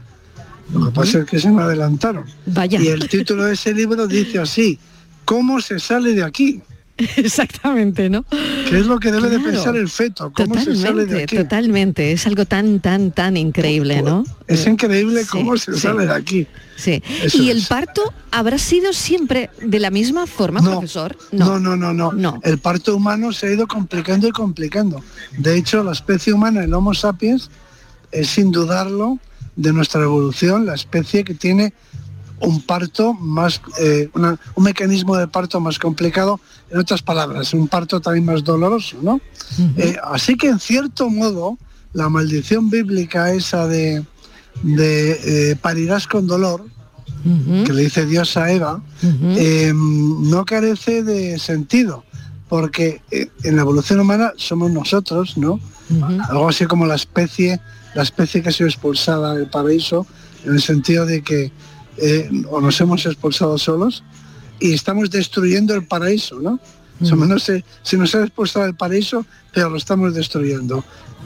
[0.74, 2.26] Lo que pasa es que se me adelantaron.
[2.48, 2.82] Vaya.
[2.82, 4.80] Y el título de ese libro dice así,
[5.26, 6.60] ¿cómo se sale de aquí?
[7.18, 8.24] Exactamente, ¿no?
[8.70, 11.36] Que es lo que debe de pensar el feto, cómo se sale de aquí.
[11.38, 12.12] totalmente.
[12.12, 14.24] Es algo tan, tan, tan increíble, ¿no?
[14.48, 15.80] Es increíble Sí, cómo se sí.
[15.80, 16.48] sale de aquí.
[16.76, 17.02] Sí.
[17.24, 21.16] Eso ¿Y el parto habrá sido siempre de la misma forma, profesor?
[21.32, 25.04] No, no, no, no, El parto humano se ha ido complicando y complicando.
[25.38, 27.50] De hecho, la especie humana, el Homo sapiens,
[28.12, 29.20] es sin dudarlo
[29.56, 31.74] de nuestra evolución la especie que tiene
[32.42, 37.68] un parto más, eh, una- un mecanismo de parto más complicado, en otras palabras, un
[37.68, 39.20] parto también más doloroso, ¿no?
[39.78, 41.58] Eh, así que en cierto modo,
[41.94, 44.04] la maldición bíblica esa de,
[44.64, 46.66] de eh, parirás con dolor,
[47.66, 48.82] que le dice Dios a Eva,
[49.38, 52.04] eh, no carece de sentido,
[52.50, 53.02] porque
[53.44, 55.60] en la evolución humana somos nosotros, ¿no?
[56.30, 57.60] Algo así como la especie,
[57.94, 60.08] la especie que ha sido expulsada del paraíso,
[60.46, 61.52] en el sentido de que
[62.02, 64.04] eh, o nos hemos expulsado solos
[64.60, 66.60] y estamos destruyendo el paraíso, ¿no?
[67.04, 70.84] Somos, no sé, si nos ha expulsado del paraíso, pero lo estamos destruyendo.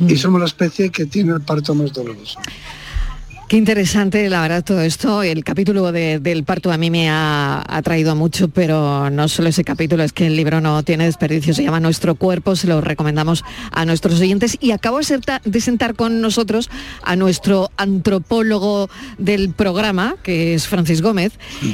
[0.08, 2.40] Y somos la especie que tiene el parto más doloroso.
[3.48, 5.22] Qué interesante, la verdad, todo esto.
[5.22, 9.64] El capítulo de- del parto a mí me ha atraído mucho, pero no solo ese
[9.64, 13.44] capítulo, es que el libro no tiene desperdicio, se llama Nuestro Cuerpo, se lo recomendamos
[13.72, 14.58] a nuestros oyentes.
[14.62, 16.72] Y acabo de, sentar con nosotros
[17.04, 21.34] a nuestro antropólogo del programa, que es Francis Gómez,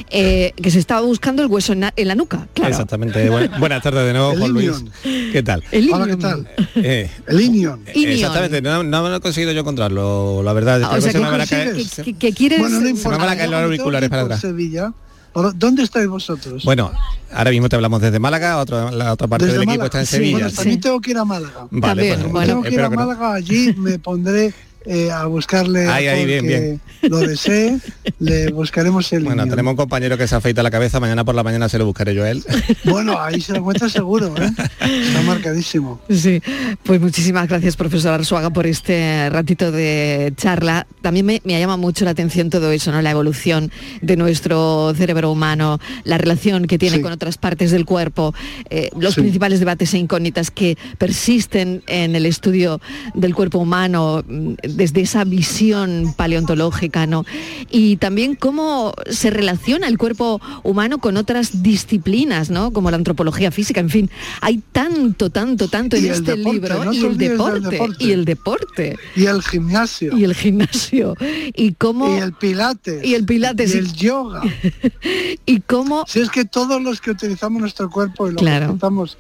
[0.10, 2.48] eh, que se estaba buscando el hueso en, la- en la nuca.
[2.54, 2.72] Claro.
[2.72, 3.32] Exactamente.
[3.32, 4.84] Bu- buenas tardes de nuevo, El Juan Luis.
[5.32, 5.64] ¿Qué tal?
[5.72, 6.50] El Hola, ¿qué tal?
[6.76, 7.80] Eh, El Inion.
[7.96, 8.12] Ilion.
[8.12, 10.82] exactamente, no, no he conseguido yo encontrarlo, la verdad.
[10.84, 12.58] Ah, Creo o sea, que se que, que-.
[12.60, 13.18] Bueno, no se me importa.
[13.18, 14.42] van a caer los auriculares para atrás.
[14.42, 14.94] Sevilla.
[15.34, 16.64] ¿Por- ¿Dónde estáis vosotros?
[16.66, 16.92] Bueno,
[17.32, 19.86] ahora mismo te hablamos desde Málaga, otro- la otra parte Desde del equipo Málaga.
[19.86, 20.38] está en Sí, Sevilla.
[20.40, 21.68] Bueno, también tengo que ir a Málaga.
[21.72, 22.48] Vale, También, pues, bueno.
[22.48, 22.90] tengo que ir a.
[22.90, 24.54] Málaga, allí me pondré
[24.86, 26.82] eh, a buscarle Ahí, ahí, bien, bien.
[27.04, 27.78] lo desee,
[28.20, 31.44] le buscaremos el Bueno, tenemos un compañero que se afeita la cabeza, mañana por la
[31.44, 32.44] mañana se lo buscaré yo a él.
[32.86, 34.52] Bueno, ahí se lo encuentra seguro, ¿eh?
[34.80, 36.02] Está marcadísimo.
[36.10, 36.42] Sí,
[36.84, 40.88] pues muchísimas gracias, profesor Arzuaga, por este ratito de charla.
[41.02, 43.02] También me, me llama mucho la atención todo eso, ¿no?
[43.02, 47.02] La evolución de nuestro cerebro humano, la relación que tiene Sí.
[47.02, 48.34] con otras partes del cuerpo,
[48.70, 49.22] eh, los Sí.
[49.22, 52.82] principales debates e incógnitas que persisten en el estudio
[53.14, 57.26] del cuerpo humano mm, desde esa visión paleontológica, ¿no?
[57.70, 62.72] Y también cómo se relaciona el cuerpo humano con otras disciplinas, ¿no?
[62.74, 64.10] Como la antropología física, en fin,
[64.42, 68.04] hay tanto, tanto, tanto en Y este deporte, libro no y el del deporte, deporte.
[68.04, 70.18] y el deporte Y el gimnasio.
[70.18, 71.16] y el gimnasio
[71.56, 73.04] y cómo Y el pilates.
[73.06, 74.42] y el pilates y- el yoga.
[75.46, 78.66] y cómo Si es que todos los que utilizamos nuestro cuerpo y lo Claro.
[78.68, 79.18] que utilizamos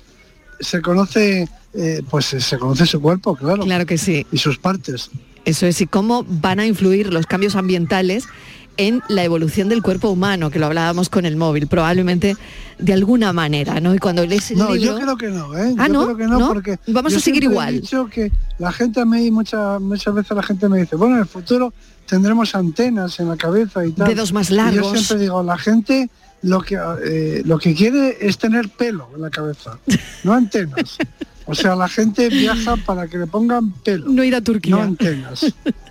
[0.59, 3.63] se conoce, eh, pues se conoce su cuerpo, claro.
[3.63, 4.25] Claro que sí.
[4.31, 5.09] Y sus partes.
[5.45, 8.25] Eso es, y cómo van a influir los cambios ambientales
[8.77, 12.37] en la evolución del cuerpo humano, que lo hablábamos con el móvil, probablemente
[12.79, 13.93] de alguna manera, ¿no?
[13.93, 14.97] Y cuando lees el No, libro...
[14.97, 15.75] yo creo que no, ¿eh?
[15.77, 16.03] Ah, yo ¿no?
[16.05, 16.47] creo que no, ¿No?
[16.47, 17.75] porque Vamos a seguir igual.
[17.75, 21.21] He dicho que la gente mí muchas muchas veces la gente me dice, bueno, en
[21.21, 21.73] el futuro
[22.07, 24.07] tendremos antenas en la cabeza y tal.
[24.07, 24.91] Dedos más Y yo largos.
[24.99, 26.09] siempre digo, la gente
[26.43, 29.77] lo que eh, lo que quiere es tener pelo en la cabeza,
[30.23, 30.97] no antenas.
[31.45, 34.75] O sea, la gente viaja para que le pongan pelo, No ir a Turquía.
[34.75, 35.53] no antenas.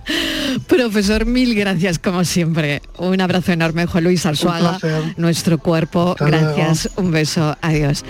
[0.67, 2.83] Profesor, mil gracias como siempre.
[2.99, 4.79] Un abrazo enorme, Juan Luis Arzuaga,
[5.17, 6.13] nuestro cuerpo.
[6.19, 8.05] Hasta gracias, un beso, adiós.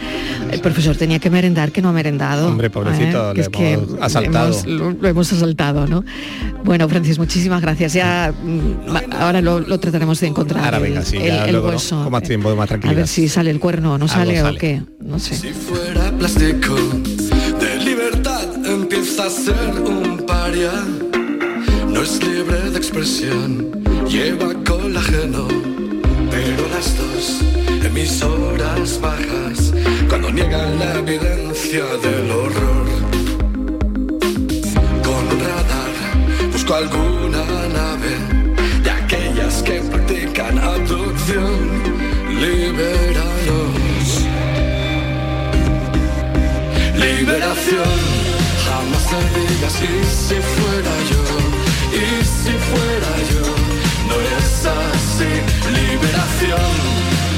[0.51, 2.49] El profesor tenía que merendar, que no ha merendado.
[2.49, 3.35] Hombre, pobrecito, ¿eh?
[3.37, 4.49] le Que hemos asaltado.
[4.49, 6.05] hemos- lo, lo hemos asaltado, ¿no?
[6.65, 7.93] Bueno, Francis, muchísimas gracias.
[7.93, 10.65] Ya mm, ahora lo, lo trataremos de encontrar.
[10.65, 12.03] Ahora el- venga, sí, el, ya el luego no- hueso.
[12.03, 14.45] con más tiempo, más A ver si sale el cuerno o no Algo sale, o
[14.47, 14.59] sale.
[14.59, 14.83] qué.
[15.01, 15.35] No sé.
[15.53, 16.75] fuera plástico,
[17.61, 20.71] de libertad empieza a ser un paria.
[22.03, 23.71] Es libre de expresión,
[24.09, 25.47] lleva colágeno,
[26.31, 27.43] pero las dos
[27.85, 29.73] emisoras bajas
[30.09, 32.87] cuando niegan la evidencia del horror.
[35.05, 38.13] Con radar busco alguna nave
[38.83, 41.61] de aquellas que practican abducción.
[42.31, 44.09] Libéranos.
[46.97, 47.99] Liberación,
[48.65, 53.47] jamás te digas si fuera yo, y si fuera yo,
[54.09, 55.31] no es así.
[55.73, 56.71] Liberación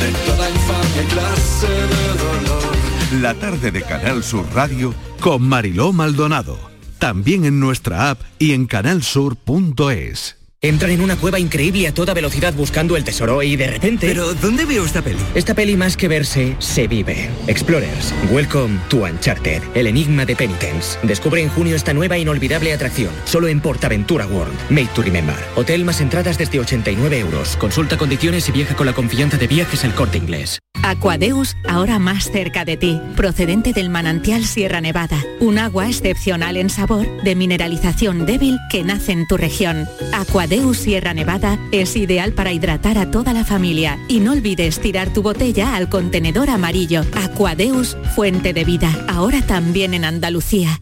[0.01, 2.77] de toda infamia y clase de dolor.
[3.21, 6.59] La tarde de Canal Sur Radio con Mariló Maldonado.
[6.99, 10.42] También en nuestra app y en canalsur.es.
[10.65, 14.07] Entran en una cueva increíble a toda velocidad buscando el tesoro y de repente...
[14.07, 15.19] ¿Pero dónde veo esta peli?
[15.35, 17.29] Esta peli más que verse, se vive.
[17.49, 21.01] Explorers, welcome to Uncharted, el enigma de Penitence.
[21.03, 24.55] Descubre en junio esta nueva inolvidable atracción, solo en Portaventura World.
[24.71, 25.35] Made to remember.
[25.57, 27.57] Hotel más entradas desde 89 euros.
[27.57, 30.61] Consulta condiciones y viaja con la confianza de viajes el corte inglés.
[30.83, 36.71] Aquadeus, ahora más cerca de ti, procedente del manantial Sierra Nevada, un agua excepcional en
[36.71, 39.87] sabor, de mineralización débil que nace en tu región.
[40.13, 45.13] Aquadeus Sierra Nevada es ideal para hidratar a toda la familia y no olvides tirar
[45.13, 47.03] tu botella al contenedor amarillo.
[47.15, 50.81] Aquadeus, fuente de vida, ahora también en Andalucía.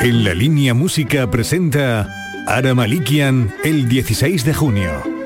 [0.00, 2.08] En la línea música presenta
[2.46, 5.19] Ara Malikian el 16 de junio.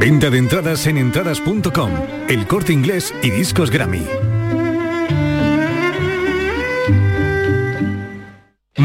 [0.00, 1.90] Venta de entradas en entradas.com,
[2.30, 4.29] el corte inglés y discos Grammy.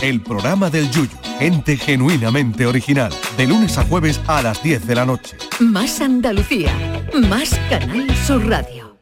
[0.00, 4.94] El programa del Yuyu, gente genuinamente original, de lunes a jueves a las 10 de
[4.94, 5.36] la noche.
[5.60, 6.72] Más Andalucía,
[7.28, 8.96] más Canal Sur Radio.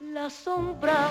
[0.00, 1.10] La sombra,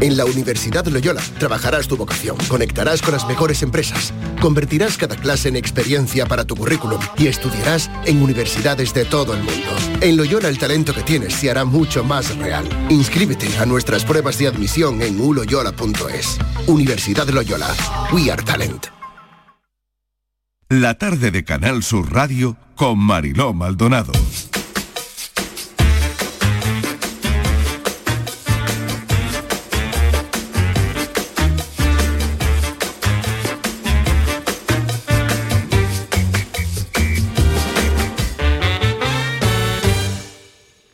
[0.00, 5.48] En la Universidad Loyola trabajarás tu vocación, conectarás con las mejores empresas, convertirás cada clase
[5.48, 9.70] en experiencia para tu currículum y estudiarás en universidades de todo el mundo.
[10.00, 12.66] En Loyola el talento que tienes se hará mucho más real.
[12.90, 16.38] Inscríbete a nuestras pruebas de admisión en uloyola.es.
[16.66, 17.74] Universidad Loyola.
[18.12, 18.88] We are talent.
[20.68, 24.12] La tarde de Canal Sur Radio con Mariló Maldonado.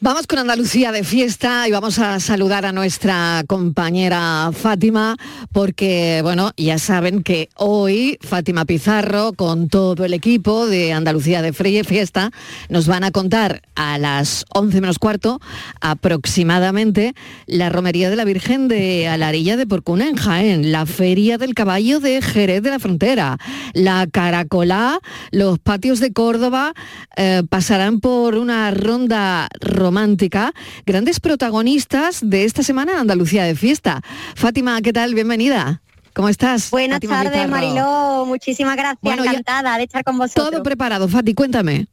[0.05, 5.15] Vamos con Andalucía de fiesta y vamos a saludar a nuestra compañera Fátima
[5.53, 11.53] porque, bueno, ya saben que hoy Fátima Pizarro con todo el equipo de Andalucía de
[11.53, 12.33] Fiesta
[12.69, 15.41] nos van a contar a las 11 menos cuarto
[15.81, 17.15] aproximadamente
[17.47, 22.01] la romería de la Virgen de Alarilla de Porcuna en Jaén, la Feria del Caballo
[22.01, 23.39] de Jerez de la Frontera,
[23.73, 24.99] la Caracolá,
[25.31, 26.75] los patios de Córdoba
[27.17, 29.49] eh, pasarán por una ronda
[29.97, 30.55] romántica,
[30.87, 34.01] grandes protagonistas de esta semana en Andalucía de fiesta.
[34.35, 35.15] Fátima, ¿qué tal?
[35.15, 35.83] Bienvenida.
[36.15, 36.71] ¿Cómo estás?
[36.71, 37.47] Buenas tardes.
[37.47, 38.25] Mariló.
[38.27, 39.01] Muchísimas gracias.
[39.03, 40.51] Bueno, Encantada de estar con vosotros.
[40.51, 41.89] Todo preparado, Fati, cuéntame.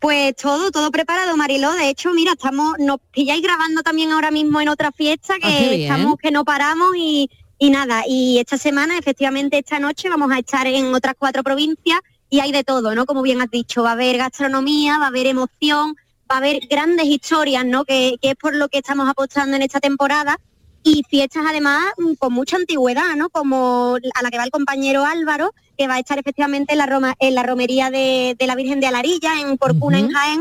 [0.00, 1.70] Pues todo, todo preparado, Mariló.
[1.74, 5.60] De hecho, mira, estamos, nos pilláis grabando también ahora mismo en otra fiesta que Ah,
[5.70, 5.82] bien.
[5.82, 8.02] estamos, que no paramos y, y nada.
[8.08, 12.50] Y esta semana, efectivamente, esta noche vamos a estar en otras cuatro provincias y hay
[12.50, 13.06] de todo, ¿no?
[13.06, 15.94] Como bien has dicho, va a haber gastronomía, va a haber emoción,
[16.32, 17.84] va a haber grandes historias, ¿no?
[17.84, 20.38] Que, que es por lo que estamos apostando en esta temporada.
[20.84, 23.28] Y fiestas además mm, con mucha antigüedad, ¿no?
[23.30, 26.86] Como a la que va el compañero Álvaro, que va a estar efectivamente en la,
[26.86, 30.40] Roma, en la romería de, de la Virgen de Alarilla, en Porcuna, en Jaén,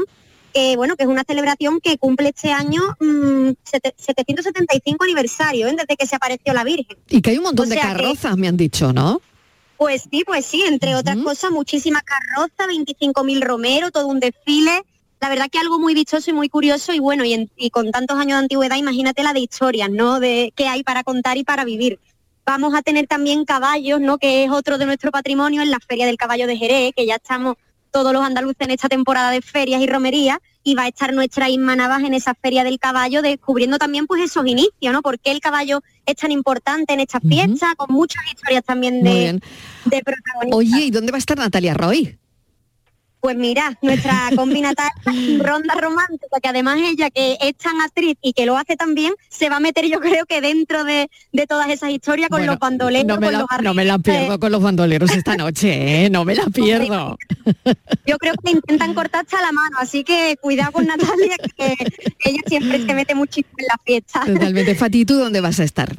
[0.53, 5.75] que bueno, que es una celebración que cumple este año mm, sete- 775 aniversario, ¿eh?
[5.77, 6.97] desde que se apareció la Virgen.
[7.09, 9.21] Y que hay un montón O de que- carrozas, me han dicho, ¿no?
[9.77, 14.83] Pues sí, pues sí, entre otras cosas, muchísimas carrozas, 25.000 romeros, todo un desfile.
[15.21, 17.91] La verdad que algo muy vistoso y muy curioso y bueno, y, en- y con
[17.91, 20.19] tantos años de antigüedad, imagínate la de historias, ¿no?
[20.19, 21.99] De qué hay para contar y para vivir.
[22.43, 24.17] Vamos a tener también caballos, ¿no?
[24.17, 27.15] Que es otro de nuestro patrimonio en la Feria del Caballo de Jerez, que ya
[27.15, 27.55] estamos
[27.91, 31.49] todos los andaluces en esta temporada de ferias y romerías y va a estar nuestra
[31.49, 35.01] Isma Navas en esa Feria del Caballo descubriendo también pues esos inicios, ¿no?
[35.03, 37.75] ¿Por qué el caballo es tan importante en estas fiestas?
[37.75, 39.39] Con muchas historias también de,
[39.85, 40.57] de protagonistas.
[40.57, 42.17] Oye, ¿y dónde va a estar Natalia Roy?
[43.21, 44.91] Pues mira, nuestra combinataria
[45.39, 49.13] ronda romántica, que además ella que es tan actriz y que lo hace tan bien,
[49.29, 52.53] se va a meter yo creo que dentro de, de todas esas historias con Bueno,
[52.53, 55.35] los bandoleros, No me, con la, los no me la pierdo con los bandoleros esta
[55.37, 56.09] noche, ¿eh?
[56.09, 57.17] No me la pierdo.
[58.05, 61.75] Yo creo que intentan cortar hasta la mano, así que cuidado con Natalia, que
[62.25, 64.25] ella siempre se mete muchísimo en la fiesta.
[64.25, 64.75] Totalmente.
[64.75, 65.95] Fati, ¿tú dónde vas a estar?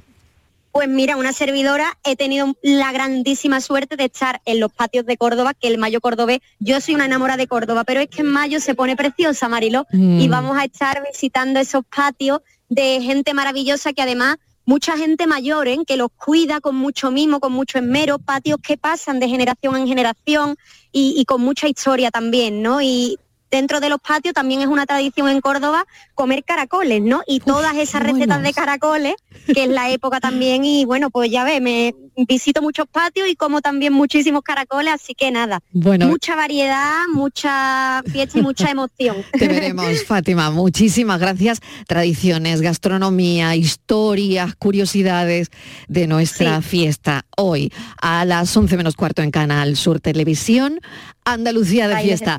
[0.73, 5.19] Pues mira, una servidora, he tenido la grandísima suerte de estar en los patios de
[5.19, 8.29] Córdoba, que el mayo cordobés, yo soy una enamorada de Córdoba, pero es que en
[8.29, 10.21] mayo se pone preciosa, Mariló, Mm.
[10.21, 15.69] y vamos a estar visitando esos patios de gente maravillosa que además mucha gente mayor,
[15.69, 15.79] ¿eh?
[15.87, 19.87] que los cuida con mucho mimo, con mucho esmero, patios que pasan de generación en
[19.87, 20.57] generación
[20.91, 22.81] y, y con mucha historia también, ¿no?
[22.81, 23.19] Y
[23.53, 25.85] dentro de los patios también es una tradición en Córdoba
[26.15, 27.23] comer caracoles, ¿no?
[27.27, 29.15] Y todas esas recetas de caracoles,
[29.47, 33.37] que es la época también, y bueno, pues ya ve, me visito muchos patios y
[33.37, 36.09] como también muchísimos caracoles, así que nada, Bueno.
[36.09, 39.17] mucha variedad, mucha fiesta y mucha emoción.
[39.39, 40.51] Te veremos, Fátima.
[40.51, 41.61] Muchísimas gracias.
[41.87, 45.51] Tradiciones, gastronomía, historias, curiosidades
[45.89, 50.81] de nuestra fiesta hoy a las 11 menos cuarto en Canal Sur Televisión.
[51.25, 52.37] Andalucía de Ahí fiesta.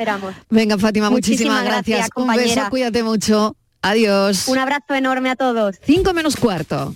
[0.50, 1.98] Venga, Fátima, muchísimas, Muchísimas gracias.
[1.98, 3.56] gracias, Un beso, cuídate mucho.
[3.82, 4.48] Adiós.
[4.48, 5.76] Un abrazo enorme a todos.
[5.86, 6.96] 5 menos cuarto.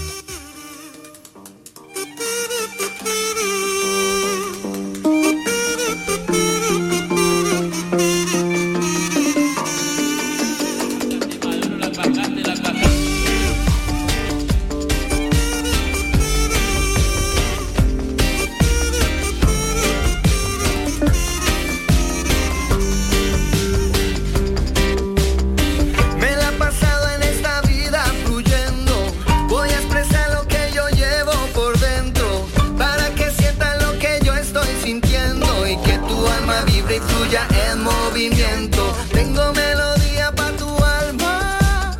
[38.29, 41.97] Tengo melodía para tu alma.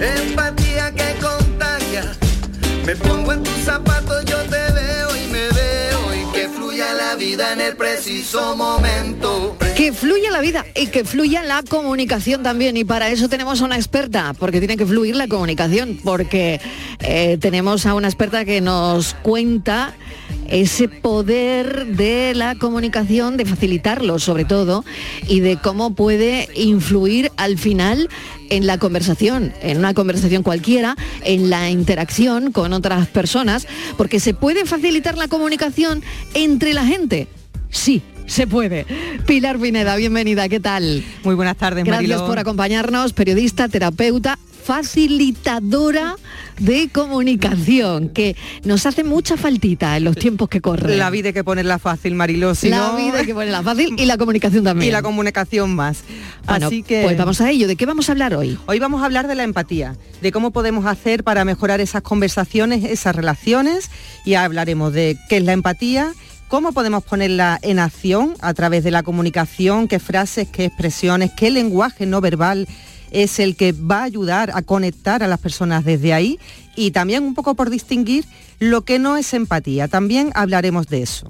[0.00, 2.12] Empatía que contagia.
[2.84, 6.12] Me pongo en tus zapatos, yo te veo y me veo.
[6.12, 9.56] Y que fluya la vida en el preciso momento.
[9.76, 12.76] Que fluya la vida y que fluya la comunicación también.
[12.76, 16.60] Y para eso tenemos a una experta, porque tiene que fluir la comunicación, porque
[16.98, 19.94] eh, tenemos a una experta que nos cuenta
[20.48, 24.84] ese poder de la comunicación, de facilitarlo sobre todo,
[25.28, 28.08] y de cómo puede influir al final
[28.50, 33.66] en la conversación, en una conversación cualquiera, en la interacción con otras personas,
[33.96, 36.02] porque se puede facilitar la comunicación
[36.34, 37.28] entre la gente.
[37.70, 38.86] Sí, se puede.
[39.26, 41.04] Pilar Pineda, bienvenida, ¿qué tal?
[41.24, 46.16] Muy buenas tardes, Gracias por acompañarnos, periodista, terapeuta, facilitadora
[46.58, 50.98] de comunicación, que nos hace mucha faltita en los tiempos que corren.
[50.98, 52.54] La vida hay que ponerla fácil, Mariló.
[52.54, 54.88] si La no- vida hay que ponerla fácil y la comunicación también.
[54.88, 56.04] Y la comunicación más.
[56.46, 57.02] Bueno, Así que...
[57.02, 57.66] pues vamos a ello.
[57.68, 58.58] ¿De qué vamos a hablar hoy?
[58.66, 62.84] Hoy vamos a hablar de la empatía, de cómo podemos hacer para mejorar esas conversaciones,
[62.84, 63.90] esas relaciones,
[64.24, 66.12] y hablaremos de qué es la empatía,
[66.48, 71.50] cómo podemos ponerla en acción a través de la comunicación, qué frases, qué expresiones, qué
[71.50, 72.68] lenguaje no verbal
[73.14, 76.38] es el que va a ayudar a conectar a las personas desde ahí
[76.76, 78.24] y también un poco por distinguir
[78.58, 79.88] lo que no es empatía.
[79.88, 81.26] También hablaremos de eso.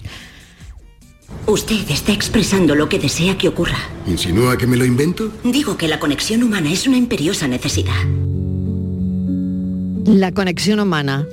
[1.47, 3.79] Usted está expresando lo que desea que ocurra.
[4.07, 5.31] ¿Insinúa que me lo invento?
[5.45, 7.95] Digo que la conexión humana es una imperiosa necesidad.
[10.07, 11.27] La conexión humana.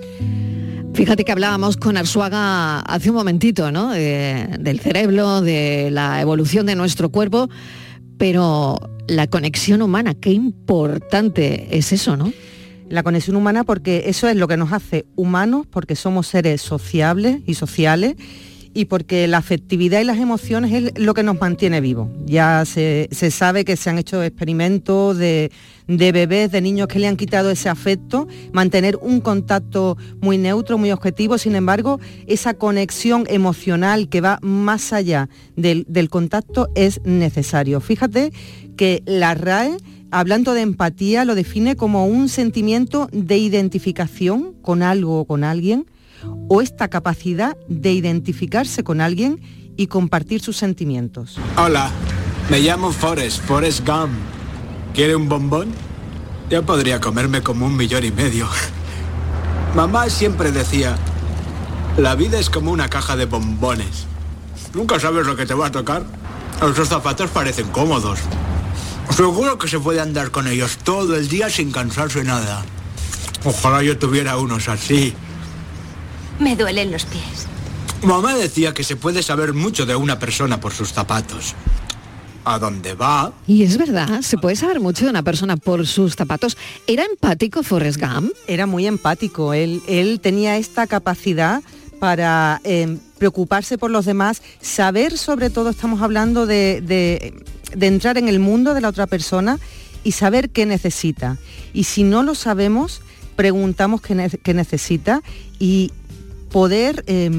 [0.94, 3.92] Fíjate que hablábamos con Arsuaga hace un momentito, ¿no?
[3.92, 7.50] De- del cerebro, de la evolución de nuestro cuerpo,
[8.18, 8.78] pero
[9.12, 12.32] la conexión humana, qué importante es eso, ¿no?
[12.88, 17.42] La conexión humana porque eso es lo que nos hace humanos, porque somos seres sociables
[17.46, 18.16] y sociales
[18.74, 22.08] y porque la afectividad y las emociones es lo que nos mantiene vivos.
[22.26, 25.52] Ya se, sabe que se han hecho experimentos de,
[25.88, 30.92] bebés, de niños que le han quitado ese afecto, mantener un contacto muy neutro, muy
[30.92, 37.82] objetivo, sin embargo, esa conexión emocional que va más allá del contacto es necesario.
[37.82, 38.32] Fíjate
[38.82, 39.78] que la RAE
[40.10, 45.86] hablando de empatía, lo define como un sentimiento de identificación con algo o con alguien,
[46.50, 49.40] o esta capacidad de identificarse con alguien
[49.78, 51.38] y compartir sus sentimientos.
[51.58, 51.92] Hola,
[52.50, 54.14] me llamo Forrest, Forrest Gump.
[54.96, 55.68] ¿Quiere un bombón?
[56.50, 58.48] Yo podría comerme como un millón y medio.
[59.76, 60.98] Mamá siempre decía,
[62.00, 64.08] la vida es como una caja de bombones.
[64.74, 66.04] Nunca sabes lo que te va a tocar.
[66.68, 68.18] Esos zapatos parecen cómodos.
[69.16, 72.64] Seguro que se puede andar con ellos todo el día sin cansarse nada.
[73.44, 75.14] Ojalá yo tuviera unos así.
[76.40, 77.48] Me duelen los pies.
[78.04, 81.56] Mamá decía que se puede saber mucho de una persona por sus zapatos.
[82.44, 86.16] A dónde va, Y es verdad, se puede saber mucho de una persona por sus
[86.16, 86.58] zapatos.
[86.88, 88.32] ¿Era empático Forrest Gump?
[88.48, 91.62] Era muy empático, él, él tenía esta capacidad
[92.00, 98.28] para eh, preocuparse por los demás, saber sobre todo, estamos hablando de, de- entrar en
[98.28, 99.60] el mundo de la otra persona
[100.04, 101.38] y saber qué necesita.
[101.72, 103.04] Y si no lo sabemos,
[103.36, 105.22] preguntamos qué, qué necesita
[105.60, 105.92] y
[106.50, 107.30] poder eh,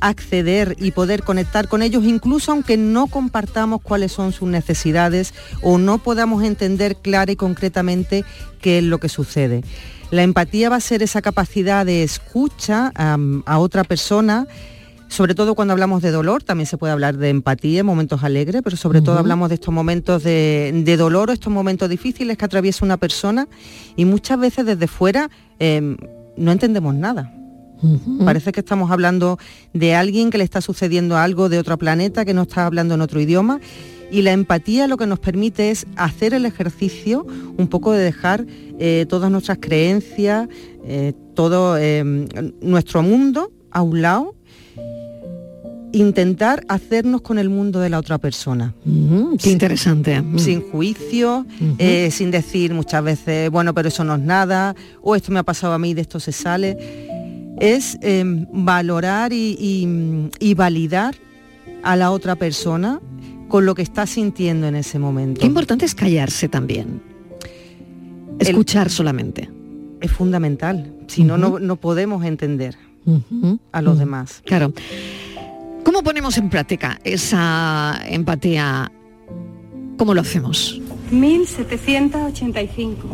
[0.00, 5.78] acceder y poder conectar con ellos, incluso aunque no compartamos cuáles son sus necesidades o
[5.78, 8.26] no podamos entender clara y concretamente
[8.60, 9.62] qué es lo que sucede.
[10.10, 14.46] La empatía va a ser esa capacidad de escucha a otra persona,
[15.08, 18.62] sobre todo cuando hablamos de dolor, también se puede hablar de empatía en momentos alegres,
[18.62, 22.44] pero sobre todo hablamos de estos momentos de, de dolor o estos momentos difíciles que
[22.44, 23.48] atraviesa una persona
[23.96, 25.96] y muchas veces desde fuera em,
[26.36, 27.32] no entendemos nada.
[28.24, 29.38] Parece que estamos hablando
[29.74, 33.02] de alguien que le está sucediendo algo de otro planeta, que no está hablando en
[33.02, 33.60] otro idioma.
[34.10, 37.26] Y la empatía lo que nos permite es hacer el ejercicio
[37.58, 38.46] un poco de dejar
[38.78, 40.48] eh, todas nuestras creencias,
[40.86, 42.02] eh, todo eh,
[42.62, 44.34] nuestro mundo a un lado,
[45.94, 48.74] intentar hacernos con el mundo de la otra persona.
[49.42, 50.20] qué interesante.
[50.20, 50.38] Mm.
[50.38, 51.46] Sin juicio,
[51.78, 55.42] eh, sin decir muchas veces, bueno, pero eso no es nada, o esto me ha
[55.44, 56.76] pasado a mí, de esto se sale.
[57.60, 61.14] Es eh, valorar y, y- y validar
[61.82, 63.00] a la otra persona
[63.48, 65.40] con lo que está sintiendo en ese momento.
[65.40, 67.00] Qué importante es callarse también.
[68.40, 69.48] Escuchar solamente.
[70.00, 72.76] Es fundamental, si no, no, no podemos entender
[73.72, 74.42] a los demás.
[74.44, 74.72] Claro.
[75.84, 78.90] ¿Cómo ponemos en práctica esa empatía?
[79.98, 80.80] ¿Cómo lo hacemos?
[81.10, 83.08] 1785.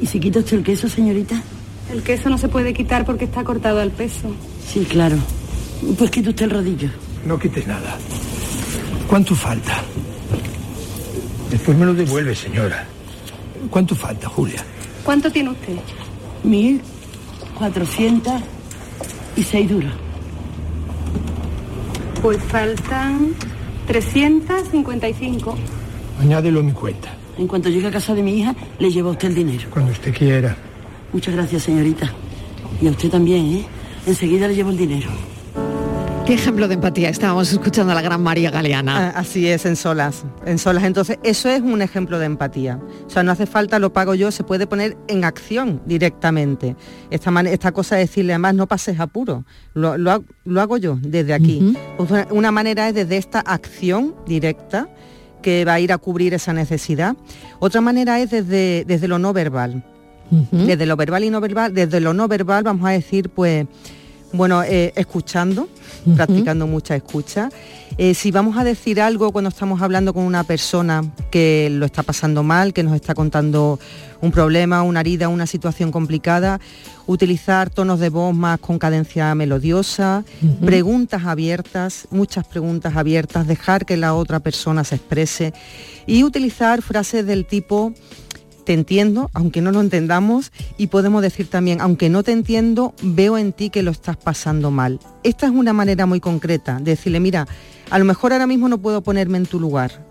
[0.00, 1.42] ¿Y si quita usted el queso, señorita?
[1.90, 4.30] El queso no se puede quitar porque está cortado al peso.
[4.66, 5.16] Sí, claro.
[5.98, 6.90] Pues quita usted el rodillo.
[7.24, 7.96] No quites nada.
[9.08, 9.82] ¿Cuánto falta?
[11.50, 12.86] Después me lo devuelve, señora.
[13.70, 14.62] ¿Cuánto falta, Julia?
[15.04, 15.76] ¿Cuánto tiene usted?
[16.44, 16.82] Mil
[17.56, 18.42] cuatrocientas
[19.36, 19.92] y seis duros.
[22.26, 23.34] Pues faltan
[23.86, 25.54] 355.
[26.18, 29.12] Añádelo a mi cuenta, En cuanto llegue a casa de mi hija, le lleva a
[29.12, 29.68] usted el dinero.
[29.70, 30.56] cuando usted quiera.
[31.12, 32.12] Muchas gracias, señorita.
[32.82, 33.66] Y a usted también, ¿eh?
[34.08, 35.08] Enseguida le llevo el dinero.
[36.26, 37.08] ¿Qué ejemplo de empatía?
[37.08, 39.10] Estábamos escuchando a la gran María Galeana.
[39.14, 40.24] Ah, Así es, en solas.
[40.44, 40.82] En solas.
[40.82, 42.80] Entonces, eso es un ejemplo de empatía.
[43.06, 46.74] O sea, no hace falta, lo pago yo, se puede poner en acción directamente.
[47.10, 49.44] Esta, mane- esta cosa de decirle, además, no pases apuro.
[49.72, 51.76] Lo, lo lo hago yo desde aquí.
[51.96, 54.88] Pues una, una manera es desde esta acción directa
[55.42, 57.14] que va a ir a cubrir esa necesidad.
[57.60, 59.84] Otra manera es desde, desde lo no verbal.
[60.50, 63.64] Desde lo verbal y no verbal, desde lo no verbal vamos a decir, pues,
[64.32, 65.68] bueno, eh, escuchando,
[66.14, 67.48] practicando mucha escucha.
[67.98, 72.02] Eh, si vamos a decir algo cuando estamos hablando con una persona que lo está
[72.02, 73.78] pasando mal, que nos está contando
[74.20, 76.60] un problema, una herida, una situación complicada,
[77.06, 80.24] utilizar tonos de voz más con cadencia melodiosa,
[80.64, 85.54] preguntas abiertas, muchas preguntas abiertas, dejar que la otra persona se exprese
[86.06, 87.94] y utilizar frases del tipo
[88.66, 93.38] te entiendo, aunque no lo entendamos, y podemos decir también, aunque no te entiendo, veo
[93.38, 94.98] en ti que lo estás pasando mal.
[95.22, 97.46] Esta es una manera muy concreta de decirle, mira,
[97.90, 100.04] a lo mejor ahora mismo no puedo ponerme en tu lugar,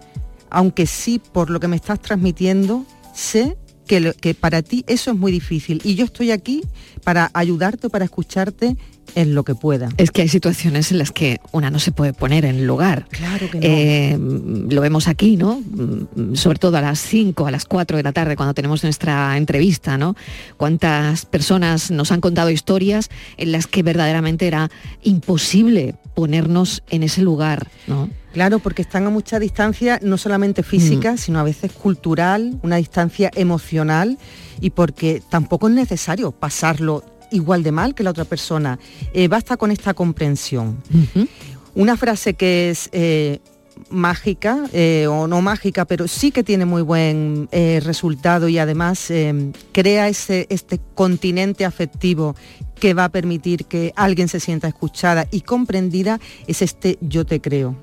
[0.49, 5.12] aunque sí, por lo que me estás transmitiendo, sé que, lo- que para ti eso
[5.12, 6.64] es muy difícil y yo estoy aquí
[7.03, 8.78] para ayudarte, para escucharte
[9.14, 9.89] en lo que pueda.
[9.97, 13.06] Es que hay situaciones en las que una no se puede poner en lugar.
[13.10, 13.64] Claro que no.
[13.64, 14.18] Eh,
[14.74, 15.62] lo vemos aquí, ¿no?
[16.34, 19.97] Sobre todo a las 5, a las 4 de la tarde cuando tenemos nuestra entrevista,
[19.97, 20.16] ¿no?
[20.58, 24.70] Cuántas personas nos han contado historias en las que verdaderamente era
[25.03, 28.10] imposible ponernos en ese lugar, ¿no?
[28.34, 31.18] Claro, porque están a mucha distancia, no solamente física, Mm.
[31.18, 34.18] sino a veces cultural, una distancia emocional,
[34.60, 37.03] y porque tampoco es necesario pasarlo
[37.36, 38.79] igual de mal que la otra persona.
[39.13, 40.77] Eh, basta con esta comprensión.
[41.75, 43.39] Una frase que es, eh,
[43.89, 49.09] mágica eh, o no mágica, pero sí que tiene muy buen eh, resultado y además
[49.11, 52.36] eh, crea ese, este continente afectivo
[52.79, 57.41] que va a permitir que alguien se sienta escuchada y comprendida, es este yo te
[57.41, 57.75] creo.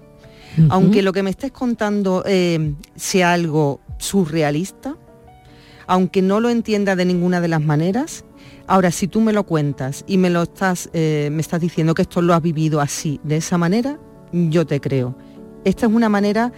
[0.68, 2.22] Aunque lo que me estés contando
[2.94, 4.98] sea algo surrealista,
[5.86, 8.26] aunque no lo entienda de ninguna de las maneras,
[8.66, 12.02] ahora si tú me lo cuentas y me lo estás, eh, me estás diciendo que
[12.02, 13.98] esto lo has vivido así, de esa manera,
[14.32, 15.16] yo te creo.
[15.64, 16.52] Esta es una manera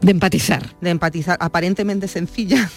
[0.00, 0.76] de empatizar.
[0.80, 2.70] De empatizar, aparentemente sencilla,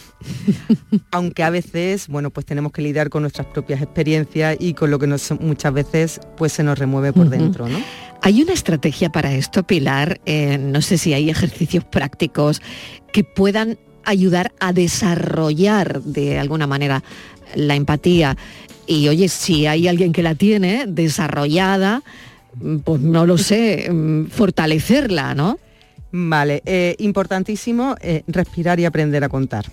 [1.11, 4.99] aunque a veces, bueno, pues tenemos que lidiar con nuestras propias experiencias y con lo
[4.99, 7.79] que nos, muchas veces pues se nos remueve por dentro, ¿no?
[8.21, 10.19] ¿Hay una estrategia para esto, Pilar?
[10.25, 12.61] Eh, no sé si hay ejercicios prácticos
[13.13, 17.03] que puedan ayudar a desarrollar de alguna manera
[17.55, 18.37] la empatía.
[18.85, 22.03] Y oye, si hay alguien que la tiene desarrollada,
[22.61, 25.59] mm, pues no lo sé, mm, fortalecerla, ¿no?
[26.09, 29.65] Vale, eh, importantísimo eh, respirar y aprender a contar.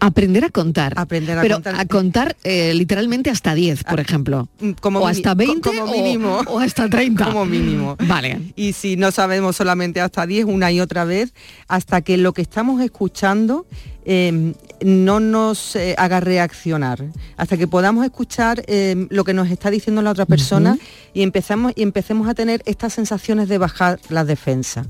[0.00, 0.94] Aprender a contar.
[0.96, 1.74] Aprender a Pero contar.
[1.78, 4.48] a contar eh, literalmente hasta 10, por ejemplo.
[4.80, 6.40] como o hasta co- 20 como o- mínimo.
[6.46, 7.24] o, hasta 30.
[7.30, 7.94] Como mínimo.
[8.06, 8.40] Vale.
[8.56, 11.34] Y si no sabemos solamente hasta 10, una y otra vez,
[11.68, 13.66] hasta que lo que estamos escuchando
[14.06, 17.04] eh, no nos eh, haga reaccionar,
[17.36, 20.78] hasta que podamos escuchar eh, lo que nos está diciendo la otra persona
[21.14, 24.86] y, empezamos, y empecemos a tener estas sensaciones de bajar las defensas.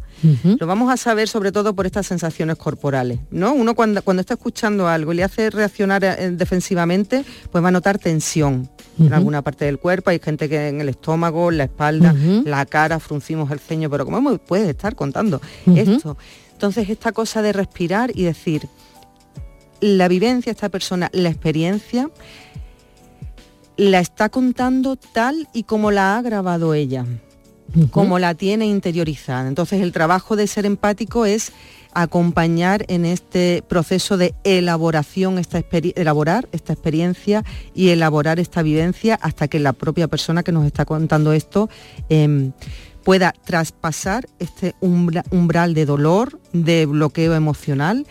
[0.58, 3.52] Lo vamos a saber sobre todo por estas sensaciones corporales, ¿no?
[3.52, 7.72] Uno cuando, cuando está escuchando algo y le hace reaccionar eh, defensivamente, pues va a
[7.72, 8.68] notar tensión
[8.98, 10.10] en alguna parte del cuerpo.
[10.10, 12.14] Hay gente que en el estómago, en la espalda,
[12.44, 15.40] la cara, fruncimos el ceño, pero ¿cómo puedes estar contando
[15.74, 16.16] esto?
[16.52, 18.66] Entonces esta cosa de respirar y decir,
[19.80, 22.10] la vivencia, esta persona, la experiencia,
[23.76, 27.04] la está contando tal y como la ha grabado ella
[27.90, 29.48] como la tiene interiorizada.
[29.48, 31.52] Entonces el trabajo de ser empático es
[31.92, 35.62] acompañar en este proceso de elaboración, esta
[35.96, 40.84] elaborar esta experiencia y elaborar esta vivencia hasta que la propia persona que nos está
[40.84, 41.68] contando esto
[42.08, 42.52] em,
[43.02, 48.06] pueda traspasar este umbra- umbral de dolor, de bloqueo emocional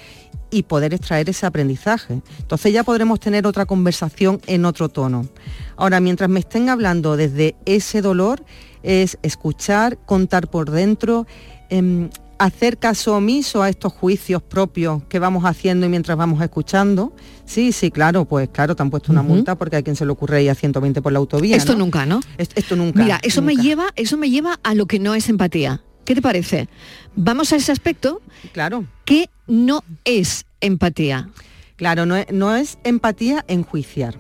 [0.56, 2.22] y poder extraer ese aprendizaje.
[2.40, 5.28] Entonces ya podremos tener otra conversación en otro tono.
[5.76, 8.44] Ahora, mientras me estén hablando desde ese dolor,
[8.84, 11.28] es escuchar, contar por dentro,
[11.70, 17.14] em, hacer caso omiso a estos juicios propios que vamos haciendo y mientras vamos escuchando.
[17.46, 20.12] Sí, sí, claro, pues claro, te han puesto una multa porque hay quien se le
[20.12, 21.56] ocurre ir a 120 por la autovía.
[21.56, 21.80] Esto ¿no?
[21.80, 22.20] nunca, ¿no?
[22.38, 23.02] Es- Esto nunca.
[23.04, 25.82] Mira, eso me lleva, eso me lleva a lo que no es empatía.
[26.06, 26.70] ¿Qué te parece?
[27.16, 28.22] Vamos a ese aspecto.
[28.52, 28.86] Claro.
[29.06, 31.30] Que no es empatía.
[31.76, 34.18] Claro, no es, no es empatía enjuiciar.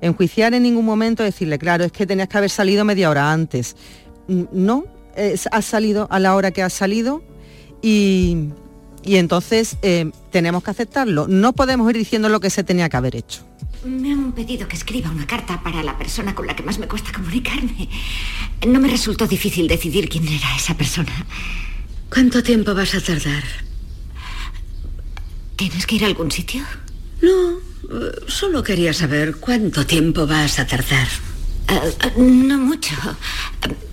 [0.00, 3.76] Enjuiciar en ningún momento, decirle, claro, es que tenías que haber salido media hora antes.
[4.28, 4.84] Mm, No,
[5.16, 7.22] es- has salido a la hora que has salido
[7.82, 8.48] y,
[9.04, 11.26] y entonces eh, tenemos que aceptarlo.
[11.28, 13.46] No podemos ir diciendo lo que se tenía que haber hecho.
[13.84, 16.86] Me han pedido que escriba una carta para la persona con la que más me
[16.88, 17.88] cuesta comunicarme.
[18.66, 21.12] No me resultó difícil decidir quién era esa persona.
[22.12, 23.42] ¿Cuánto tiempo vas a tardar?
[25.56, 26.62] ¿Tienes que ir a algún sitio?
[27.22, 31.08] No, eh, solo quería saber cuánto tiempo vas a tardar.
[31.68, 32.94] Eh, no mucho.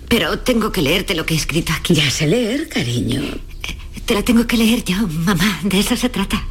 [0.06, 1.94] Pero tengo que leerte lo que he escrito aquí.
[1.94, 3.22] Ya sé leer, cariño.
[4.04, 5.60] Te la tengo que leer yo, mamá.
[5.62, 6.44] De eso se trata.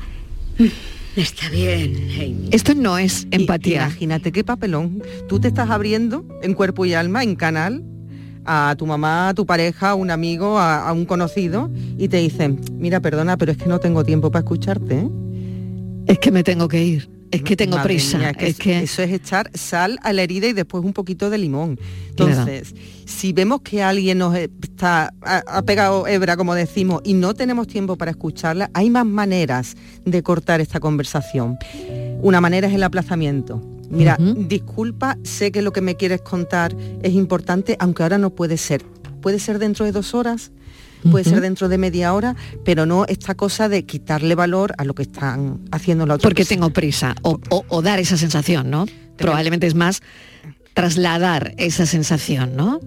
[1.15, 2.49] Está bien, Amy.
[2.51, 3.85] Esto no es empatía.
[3.85, 5.03] Imagínate qué papelón.
[5.27, 7.83] Tú te estás abriendo en cuerpo y alma, en canal,
[8.45, 12.17] a tu mamá, a tu pareja, a un amigo, a, a un conocido, y te
[12.17, 14.99] dicen, mira, perdona, pero es que no tengo tiempo para escucharte.
[14.99, 15.09] ¿eh?".
[16.07, 17.09] Es que me tengo que ir.
[17.31, 18.17] Es que tengo Madre prisa.
[18.17, 20.93] mía, que es es- que Eso es echar sal a la herida y después un
[20.93, 21.79] poquito de limón.
[22.09, 22.73] Entonces,
[23.05, 27.97] si vemos que alguien nos está, ha pegado hebra, como decimos, y no tenemos tiempo
[27.97, 29.75] para escucharla, hay más maneras
[30.05, 31.59] de cortar esta conversación.
[32.23, 33.61] Una manera es el aplazamiento.
[33.89, 38.57] Mira, disculpa, sé que lo que me quieres contar es importante, aunque ahora no puede
[38.57, 38.83] ser.
[39.21, 40.51] Puede ser dentro de dos horas,
[41.11, 44.93] puede ser dentro de media hora, pero no esta cosa de quitarle valor a lo
[44.95, 46.55] que están haciendo la otra porque persona.
[46.61, 47.15] tengo prisa.
[47.23, 48.85] O, o- o dar esa sensación, ¿no?
[49.17, 50.01] Probablemente es más
[50.73, 52.79] trasladar esa sensación, ¿no?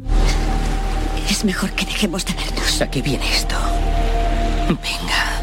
[1.28, 2.80] Es mejor que dejemos de vernos.
[2.80, 3.56] Aquí viene esto.
[4.68, 5.40] Venga.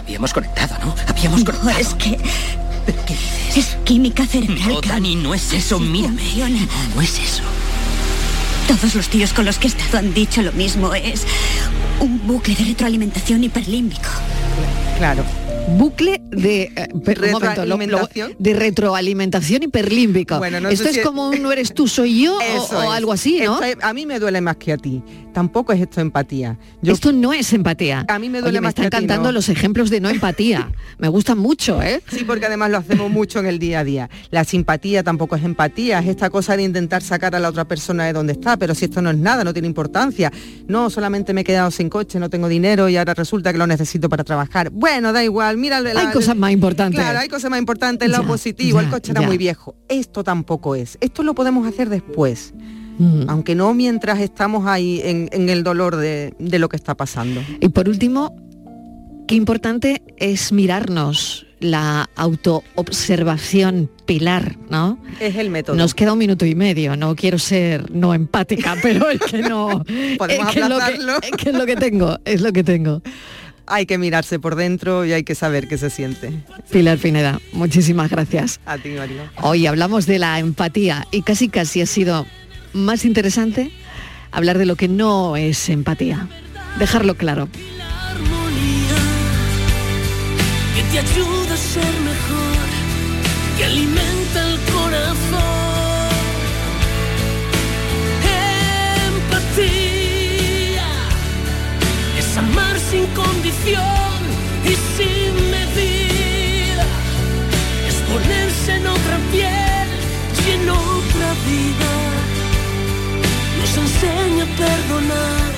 [0.00, 0.94] Habíamos conectado, ¿no?
[1.08, 1.78] Habíamos conectado.
[1.78, 2.18] es que...
[3.56, 4.68] Es química cerebral.
[4.68, 6.20] No, Dani, no es eso, Sí mírame.
[6.22, 6.66] funciona.
[6.94, 7.42] No es eso.
[8.68, 10.94] Todos los tíos con los que he estado han dicho lo mismo.
[10.94, 11.26] Es
[11.98, 14.08] un bucle de retroalimentación hiperlímbico.
[14.98, 15.24] Claro.
[15.78, 16.88] Bucle de eh,
[17.32, 18.34] momento, lo- lo- Retroalimentación.
[18.38, 20.38] de retroalimentación hiperlímbico.
[20.38, 23.40] Bueno, no Esto es si- como un no eres tú, soy yo o- algo así,
[23.44, 23.62] ¿no?
[23.62, 25.02] Es- a mí me duele más que a ti.
[25.32, 26.58] Tampoco es esto empatía.
[26.82, 28.04] Yo- Esto no es empatía.
[28.08, 29.32] A mí me duele Oye, me más que están a ti, cantando ¿no?
[29.32, 30.72] los ejemplos de no empatía.
[30.98, 32.02] me gustan mucho, ¿eh?
[32.10, 34.10] Sí, porque además lo hacemos mucho en el día a día.
[34.30, 38.06] La simpatía tampoco es empatía, es esta cosa de intentar sacar a la otra persona
[38.06, 40.32] de donde está, pero si esto no es nada, no tiene importancia.
[40.66, 43.66] No, solamente me he quedado sin coche, no tengo dinero y ahora resulta que lo
[43.68, 44.70] necesito para trabajar.
[44.70, 45.78] Bueno, da igual, mira...
[45.78, 46.98] Hay cosas más importantes.
[47.00, 49.76] Claro, hay cosas más importantes, el lado Ya, positivo, el ya, coche era muy viejo.
[49.88, 50.98] Esto tampoco es.
[51.00, 52.52] Esto lo podemos hacer después.
[52.98, 53.24] Mm.
[53.28, 57.40] Aunque no mientras estamos ahí en, en el dolor de, de lo que está pasando.
[57.60, 58.34] Y por último,
[59.28, 64.98] qué importante es mirarnos la autoobservación pilar, ¿no?
[65.20, 65.76] Es el método.
[65.76, 69.84] Nos queda un minuto y medio, no quiero ser no empática, pero es que no.
[70.18, 71.12] Podemos es que es lo que- aplazarlo.
[71.22, 73.02] es que es lo que tengo, es lo que tengo.
[73.70, 76.32] Hay que mirarse por dentro y hay que saber qué se siente.
[76.70, 78.60] Pilar Pineda, muchísimas gracias.
[78.66, 79.22] A ti, Marilo.
[79.42, 82.26] Hoy hablamos de la empatía y casi casi ha sido
[82.72, 83.70] más interesante
[84.32, 86.28] hablar de lo que no es empatía.
[86.78, 87.48] Dejarlo claro.
[90.74, 92.68] que te ayuda a ser mejor,
[93.56, 94.19] que alimenta
[103.00, 104.18] sin condición
[104.64, 106.84] y sin medida,
[107.88, 109.88] es ponerse en otra piel
[110.46, 111.92] y en otra vida.
[113.58, 115.52] Nos enseña a perdonar,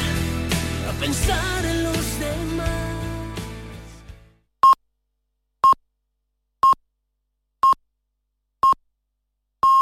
[0.88, 1.61] a pensar